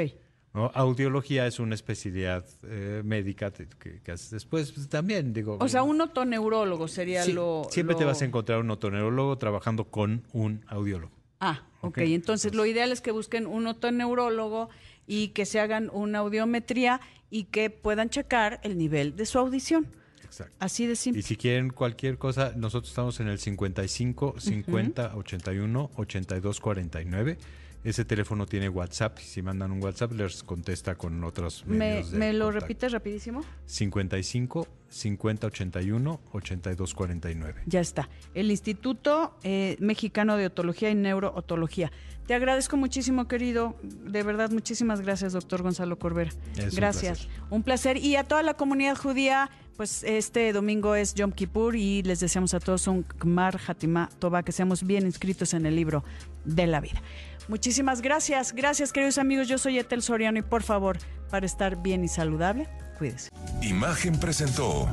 ¿No? 0.56 0.72
Audiología 0.74 1.46
es 1.46 1.60
una 1.60 1.74
especialidad 1.76 2.44
eh, 2.64 3.02
médica 3.04 3.50
te- 3.52 3.68
que, 3.78 4.00
que 4.02 4.10
haces 4.12 4.30
después 4.30 4.72
pues, 4.72 4.88
también, 4.88 5.32
digo. 5.32 5.58
O 5.60 5.68
sea, 5.68 5.82
un 5.84 6.00
otoneurólogo 6.00 6.88
sería 6.88 7.22
sí, 7.22 7.32
lo... 7.32 7.68
siempre 7.70 7.94
te 7.94 8.00
lo- 8.02 8.08
vas 8.08 8.22
a 8.22 8.24
encontrar 8.24 8.58
un 8.60 8.70
otorrinolaringólogo 8.70 9.38
trabajando 9.38 9.84
con 9.84 10.22
un 10.32 10.64
audiólogo. 10.66 11.12
Ah, 11.38 11.62
ok. 11.82 11.88
Ok, 11.88 11.98
Entonces, 11.98 12.54
lo 12.54 12.64
ideal 12.66 12.90
es 12.90 13.00
que 13.02 13.10
busquen 13.12 13.46
un 13.46 13.66
otoneurólogo 13.66 14.70
y 15.06 15.28
que 15.28 15.44
se 15.46 15.60
hagan 15.60 15.90
una 15.92 16.18
audiometría 16.20 17.00
y 17.30 17.44
que 17.44 17.70
puedan 17.70 18.08
checar 18.08 18.58
el 18.64 18.78
nivel 18.78 19.14
de 19.16 19.26
su 19.26 19.38
audición. 19.38 19.86
Exacto. 20.24 20.54
Así 20.58 20.86
de 20.86 20.94
Y 20.94 20.96
simple. 20.96 21.22
si 21.22 21.36
quieren 21.36 21.70
cualquier 21.70 22.18
cosa, 22.18 22.52
nosotros 22.56 22.88
estamos 22.90 23.20
en 23.20 23.28
el 23.28 23.38
55 23.38 24.36
50 24.38 25.14
81 25.16 25.90
82 25.96 26.60
49. 26.60 27.38
Ese 27.84 28.04
teléfono 28.04 28.46
tiene 28.46 28.68
WhatsApp. 28.68 29.18
Si 29.18 29.42
mandan 29.42 29.70
un 29.70 29.82
WhatsApp, 29.82 30.12
les 30.12 30.42
contesta 30.42 30.96
con 30.96 31.22
otros 31.22 31.64
¿Me, 31.66 31.76
medios 31.78 32.10
de 32.10 32.18
me 32.18 32.32
lo 32.32 32.46
contacto. 32.46 32.60
repites 32.66 32.92
rapidísimo? 32.92 33.44
55 33.66 34.66
50 34.88 35.46
81 35.46 36.20
82 36.32 36.94
49. 36.94 37.62
Ya 37.66 37.80
está. 37.80 38.08
El 38.34 38.50
Instituto 38.50 39.36
eh, 39.42 39.76
Mexicano 39.80 40.36
de 40.36 40.46
Otología 40.46 40.90
y 40.90 40.94
Neurootología. 40.94 41.92
Te 42.26 42.34
agradezco 42.34 42.76
muchísimo, 42.76 43.28
querido. 43.28 43.76
De 43.82 44.24
verdad, 44.24 44.50
muchísimas 44.50 45.00
gracias, 45.00 45.32
doctor 45.32 45.62
Gonzalo 45.62 45.96
Corbera. 45.98 46.30
Es 46.56 46.72
un 46.72 46.76
gracias. 46.76 47.18
placer. 47.26 47.42
Un 47.50 47.62
placer. 47.62 47.96
Y 47.98 48.16
a 48.16 48.24
toda 48.24 48.42
la 48.42 48.54
comunidad 48.54 48.96
judía, 48.96 49.48
pues 49.76 50.02
este 50.02 50.52
domingo 50.52 50.96
es 50.96 51.14
Yom 51.14 51.30
Kippur 51.30 51.76
y 51.76 52.02
les 52.02 52.18
deseamos 52.18 52.52
a 52.54 52.58
todos 52.58 52.88
un 52.88 53.04
Kmar 53.04 53.60
Hatimah 53.68 54.08
Tova, 54.18 54.42
que 54.42 54.50
seamos 54.50 54.82
bien 54.84 55.06
inscritos 55.06 55.54
en 55.54 55.66
el 55.66 55.76
libro 55.76 56.02
de 56.44 56.66
la 56.66 56.80
vida. 56.80 57.00
Muchísimas 57.48 58.02
gracias. 58.02 58.52
Gracias, 58.52 58.92
queridos 58.92 59.18
amigos. 59.18 59.48
Yo 59.48 59.58
soy 59.58 59.78
Etel 59.78 60.02
Soriano 60.02 60.38
y 60.38 60.42
por 60.42 60.62
favor, 60.62 60.98
para 61.30 61.46
estar 61.46 61.80
bien 61.82 62.04
y 62.04 62.08
saludable, 62.08 62.68
cuídese. 62.98 63.30
Imagen 63.62 64.18
presentó 64.18 64.88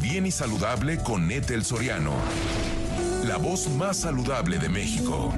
Bien 0.00 0.26
y 0.26 0.30
Saludable 0.30 0.98
con 0.98 1.30
Ethel 1.30 1.64
Soriano. 1.64 2.12
La 3.26 3.36
voz 3.36 3.68
más 3.70 3.98
saludable 3.98 4.58
de 4.58 4.68
México. 4.68 5.32